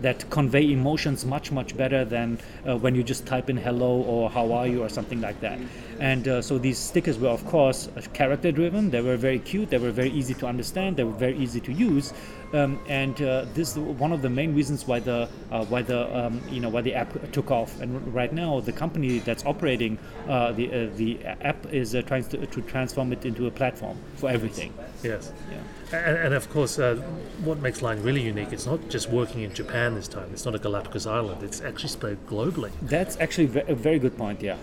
that 0.02 0.30
convey 0.30 0.72
emotions 0.72 1.26
much 1.26 1.52
much 1.52 1.76
better 1.76 2.06
than 2.06 2.40
uh, 2.66 2.78
when 2.78 2.96
you 2.96 3.04
just 3.04 3.26
type 3.26 3.50
in 3.50 3.58
hello 3.58 4.02
or 4.04 4.30
how 4.30 4.52
are 4.52 4.68
you 4.68 4.82
or 4.82 4.90
something 4.90 5.20
like 5.22 5.40
that 5.42 5.60
and 6.00 6.28
uh, 6.28 6.42
so 6.42 6.58
these 6.58 6.78
stickers 6.78 7.20
were 7.20 7.28
of 7.28 7.46
course 7.46 7.90
uh, 7.98 8.02
character 8.14 8.52
driven 8.52 8.90
they 8.90 9.02
were 9.02 9.18
very 9.18 9.40
cute 9.40 9.70
they 9.70 9.78
were 9.78 9.92
very 9.92 10.10
easy 10.12 10.34
to 10.34 10.46
understand 10.48 10.96
they 10.96 11.04
were 11.04 11.20
very 11.28 11.38
easy 11.38 11.60
to 11.60 11.74
use 11.74 12.14
um, 12.54 12.80
and 12.88 13.22
uh, 13.22 13.46
this 13.54 13.72
is 13.72 13.78
one 13.78 14.12
of 14.12 14.22
the 14.22 14.30
main 14.30 14.56
reasons 14.56 14.88
why 14.88 15.00
the 15.00 15.30
uh, 15.52 15.66
why 15.66 15.82
the 15.82 16.18
um, 16.18 16.42
you 16.50 16.60
know 16.60 16.70
why 16.70 16.82
the 16.82 16.94
app 16.94 17.32
took 17.32 17.52
off 17.52 17.80
and 17.82 18.14
right 18.14 18.34
now 18.34 18.60
the 18.60 18.72
company 18.72 19.20
that's 19.20 19.46
operating 19.46 19.98
uh, 20.28 20.52
the 20.52 20.68
uh, 20.72 20.90
the 20.96 21.20
app 21.24 21.66
is 21.74 21.96
uh, 21.96 22.02
trying 22.04 22.24
to, 22.24 22.46
to 22.48 22.62
transform 22.62 23.12
it 23.14 23.26
into 23.26 23.48
a 23.48 23.52
platform 23.52 23.98
for 24.16 24.30
everything 24.30 24.74
yes. 25.04 25.32
yeah. 25.52 25.58
And, 25.92 26.18
and 26.18 26.34
of 26.36 26.50
course, 26.52 26.78
uh, 26.78 26.98
what 27.44 27.60
makes 27.60 27.82
Line 27.82 28.04
really 28.04 28.22
unique, 28.22 28.54
it's 28.54 28.68
not 28.68 28.90
just 28.90 29.10
working 29.10 29.42
in 29.42 29.52
Japan 29.56 29.96
this 29.96 30.08
time. 30.08 30.30
It's 30.32 30.46
not 30.46 30.54
a 30.54 30.60
Galapagos 30.60 31.08
island. 31.08 31.42
It's 31.42 31.62
actually 31.62 31.90
spread 31.90 32.28
globally. 32.28 32.72
that's 32.84 33.18
actually 33.18 33.46
a 33.68 33.76
very 33.76 34.00
good 34.00 34.16
point 34.18 34.42
yeah 34.42 34.58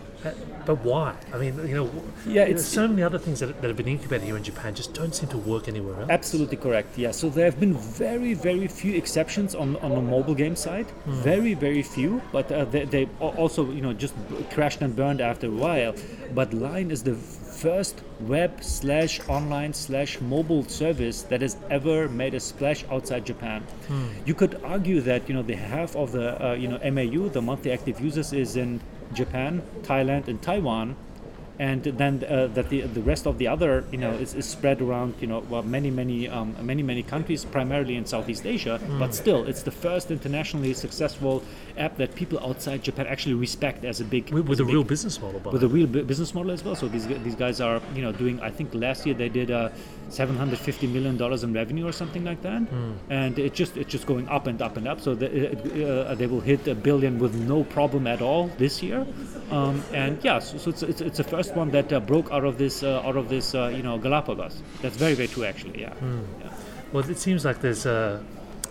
But 0.67 0.85
why? 0.85 1.15
I 1.33 1.39
mean, 1.39 1.55
you 1.69 1.75
know, 1.77 1.91
Yeah, 2.27 2.43
it's- 2.43 2.65
so 2.67 2.89
many 2.89 3.03
other 3.03 3.19
things 3.19 3.39
that, 3.41 3.61
that 3.61 3.69
have 3.69 3.77
been 3.77 3.87
incubated 3.89 4.27
here 4.27 4.37
in 4.37 4.43
Japan 4.43 4.75
just 4.75 4.93
don't 4.95 5.15
seem 5.15 5.29
to 5.29 5.39
work 5.39 5.69
anywhere 5.69 6.01
else. 6.01 6.11
Absolutely 6.11 6.57
correct. 6.57 6.99
Yeah. 6.99 7.13
So 7.13 7.29
there 7.29 7.45
have 7.45 7.61
been 7.61 7.75
very, 7.75 8.35
very 8.35 8.67
few 8.67 8.95
exceptions 8.95 9.55
on, 9.55 9.77
on 9.77 9.91
the 9.95 10.03
mobile 10.03 10.35
game 10.35 10.57
side. 10.57 10.87
Very, 11.07 11.55
very 11.55 11.83
few. 11.83 12.21
But 12.33 12.51
uh, 12.51 12.65
they, 12.65 12.85
they 12.85 13.05
also, 13.21 13.71
you 13.71 13.81
know, 13.81 13.93
just 13.93 14.15
crashed 14.53 14.83
and 14.83 14.95
burned 14.97 15.21
after 15.21 15.47
a 15.47 15.51
while. 15.51 15.95
But 16.35 16.53
Line 16.53 16.91
is 16.91 17.03
the 17.05 17.15
first 17.15 18.03
web 18.21 18.63
slash 18.63 19.21
online 19.29 19.73
slash 19.73 20.21
mobile 20.21 20.65
service 20.65 21.23
that 21.23 21.41
has 21.41 21.57
ever 21.71 22.07
made 22.09 22.35
a 22.35 22.41
splash 22.41 22.85
outside 22.91 23.25
Japan. 23.25 23.63
You 24.27 24.35
could 24.35 24.61
argue 24.65 25.01
that 25.03 25.27
you 25.29 25.35
know 25.35 25.43
the 25.43 25.55
half 25.57 25.97
of 25.97 26.13
the 26.13 26.27
uh, 26.45 26.53
you 26.55 26.69
know 26.69 26.79
MAU, 26.91 27.29
the 27.29 27.41
monthly 27.41 27.71
active 27.73 27.99
users, 28.01 28.33
is 28.33 28.57
in 28.57 28.81
Japan, 29.13 29.63
Thailand, 29.83 30.29
and 30.29 30.41
Taiwan 30.41 30.97
and 31.59 31.83
then 31.83 32.23
uh, 32.25 32.47
that 32.49 32.69
the 32.69 32.83
the 32.83 33.01
rest 33.01 33.27
of 33.27 33.39
the 33.39 33.49
other 33.49 33.85
you 33.91 33.99
know 33.99 34.11
is, 34.13 34.35
is 34.35 34.45
spread 34.45 34.81
around 34.83 35.15
you 35.21 35.27
know 35.27 35.41
well, 35.49 35.63
many 35.63 35.91
many 35.91 36.29
um, 36.29 36.55
many 36.61 36.83
many 36.83 37.03
countries 37.03 37.45
primarily 37.45 37.97
in 37.97 38.05
Southeast 38.05 38.45
Asia 38.45 38.79
but 38.99 39.15
still 39.15 39.45
it's 39.45 39.63
the 39.63 39.71
first 39.71 40.11
internationally 40.11 40.75
successful 40.75 41.43
app 41.79 41.97
that 41.97 42.15
people 42.15 42.39
outside 42.41 42.83
Japan 42.83 43.07
actually 43.07 43.35
respect 43.35 43.85
as 43.85 44.01
a 44.01 44.05
big 44.05 44.31
With, 44.31 44.49
with 44.49 44.57
as 44.57 44.61
a 44.61 44.65
big- 44.65 44.75
real 44.75 44.85
business 44.85 45.21
model 45.21 45.41
with 45.51 45.63
a 45.63 45.69
real 45.69 45.87
bu- 45.87 46.05
business 46.05 46.35
model 46.35 46.51
as 46.53 46.63
well. 46.63 46.77
So 46.77 46.89
these 46.89 47.07
these 47.07 47.37
guys 47.37 47.61
are 47.61 47.81
you 47.95 48.03
know 48.03 48.13
doing. 48.13 48.41
I 48.41 48.51
think 48.51 48.75
last 48.75 49.07
year 49.07 49.15
they 49.15 49.29
did 49.29 49.51
uh, 49.51 49.71
750 50.09 50.87
million 50.87 51.17
dollars 51.17 51.43
in 51.45 51.53
revenue 51.53 51.87
or 51.87 51.93
something 51.93 52.25
like 52.25 52.43
that, 52.43 52.63
and 53.11 53.39
it 53.39 53.55
just 53.55 53.77
it's 53.77 53.91
just 53.91 54.07
going 54.07 54.29
up 54.29 54.47
and 54.47 54.61
up 54.63 54.77
and 54.77 54.87
up. 54.89 55.01
So 55.01 55.15
the, 55.15 56.07
uh, 56.09 56.15
they 56.15 56.27
will 56.27 56.41
hit 56.41 56.67
a 56.69 56.75
billion 56.75 57.19
with 57.19 57.35
no 57.35 57.65
problem 57.65 58.07
at 58.07 58.23
all 58.23 58.49
this 58.59 58.83
year, 58.83 59.07
um, 59.51 59.83
and 59.93 60.23
yeah, 60.25 60.39
so, 60.39 60.59
so 60.59 60.71
it's, 60.71 60.83
it's 60.83 61.01
it's 61.01 61.17
the 61.19 61.25
first 61.25 61.55
one 61.55 61.71
that 61.71 61.93
uh, 61.93 62.01
broke 62.01 62.31
out 62.31 62.45
of 62.45 62.59
this 62.59 62.83
uh, 62.83 63.03
out 63.05 63.17
of 63.17 63.29
this 63.29 63.55
uh, 63.55 63.69
you 63.75 63.83
know 63.83 63.99
Galapagos. 63.99 64.63
That's 64.83 64.97
very 64.97 65.15
very 65.15 65.29
true 65.29 65.45
actually. 65.45 65.81
Yeah. 65.81 65.93
yeah. 66.41 66.51
Well, 66.93 67.09
it 67.11 67.19
seems 67.19 67.45
like 67.45 67.61
there's 67.61 67.85
uh, 67.85 68.23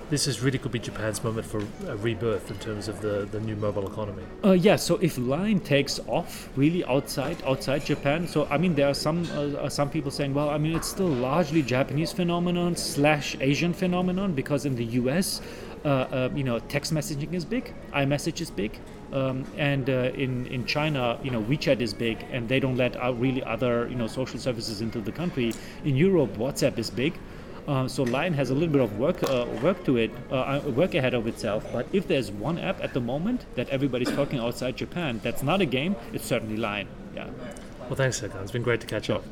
this 0.10 0.28
is 0.28 0.42
really 0.42 0.58
could 0.58 0.72
be 0.72 0.80
Japan's 0.80 1.24
moment 1.24 1.46
for 1.46 1.62
a 1.88 1.96
rebirth 1.98 2.52
in 2.52 2.58
terms 2.58 2.88
of 2.88 3.02
the, 3.02 3.28
the 3.32 3.40
new 3.40 3.56
mobile 3.56 3.88
economy. 3.88 4.24
Uh, 4.44 4.52
yeah, 4.52 4.76
so 4.76 4.98
if 4.98 5.18
Line 5.18 5.60
takes 5.60 6.00
off 6.08 6.50
really 6.56 6.86
outside 6.86 7.38
outside 7.46 7.86
Japan, 7.86 8.28
so 8.28 8.48
I 8.50 8.58
mean 8.58 8.76
there 8.76 8.88
are 8.88 8.94
some 8.94 9.26
uh, 9.32 9.66
uh, 9.66 9.70
some 9.70 9.90
people 9.90 10.12
saying, 10.12 10.34
well, 10.34 10.50
I 10.50 10.58
mean 10.58 10.76
it's 10.76 10.88
still 10.88 11.08
largely 11.08 11.62
Japanese 11.62 12.12
phenomenon 12.12 12.76
slash 12.76 13.36
Asian 13.40 13.74
phenomenon 13.74 14.34
because 14.34 14.66
in 14.66 14.76
the 14.76 14.86
U.S. 15.02 15.42
Uh, 15.84 15.88
uh, 15.88 16.30
you 16.34 16.44
know, 16.44 16.58
text 16.58 16.92
messaging 16.92 17.34
is 17.34 17.46
big, 17.46 17.72
iMessage 17.94 18.42
is 18.42 18.50
big, 18.50 18.80
um, 19.14 19.46
and 19.56 19.88
uh, 19.88 20.12
in 20.16 20.48
in 20.48 20.66
China, 20.66 21.20
you 21.24 21.30
know, 21.30 21.44
WeChat 21.44 21.80
is 21.80 21.94
big, 21.94 22.18
and 22.32 22.50
they 22.50 22.60
don't 22.60 22.76
let 22.76 22.96
out 22.96 23.20
really 23.20 23.44
other 23.44 23.88
you 23.88 23.96
know 23.96 24.08
social 24.08 24.40
services 24.40 24.82
into 24.82 25.00
the 25.00 25.12
country. 25.12 25.54
In 25.84 25.96
Europe, 25.96 26.38
WhatsApp 26.38 26.80
is 26.80 26.90
big. 26.90 27.14
Uh, 27.68 27.88
so 27.88 28.04
Line 28.04 28.34
has 28.34 28.52
a 28.52 28.54
little 28.54 28.72
bit 28.72 28.82
of 28.82 29.00
work 29.00 29.24
uh, 29.24 29.46
work 29.64 29.84
to 29.86 29.98
it, 29.98 30.12
uh, 30.32 30.36
uh, 30.36 30.62
work 30.70 30.94
ahead 30.94 31.14
of 31.14 31.28
itself. 31.28 31.66
But 31.74 31.88
if 31.92 32.08
there's 32.08 32.32
one 32.32 32.60
app 32.60 32.84
at 32.84 32.94
the 32.94 33.02
moment 33.02 33.46
that 33.56 33.68
everybody's 33.70 34.12
talking 34.12 34.40
outside 34.40 34.78
Japan, 34.78 35.20
that's 35.24 35.42
not 35.42 35.62
a 35.62 35.66
game. 35.66 35.96
It's 36.14 36.26
certainly 36.26 36.58
Line. 36.58 36.88
Yeah. 37.16 37.28
Well, 37.82 37.96
thanks, 37.96 38.22
Serkan. 38.22 38.42
It's 38.44 38.52
been 38.52 38.64
great 38.64 38.82
to 38.82 38.88
catch 38.88 39.10
up. 39.10 39.24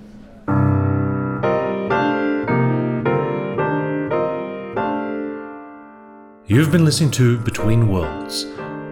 You've 6.46 6.72
been 6.72 6.86
listening 6.86 7.12
to 7.12 7.38
Between 7.39 7.88
Worlds. 7.88 8.46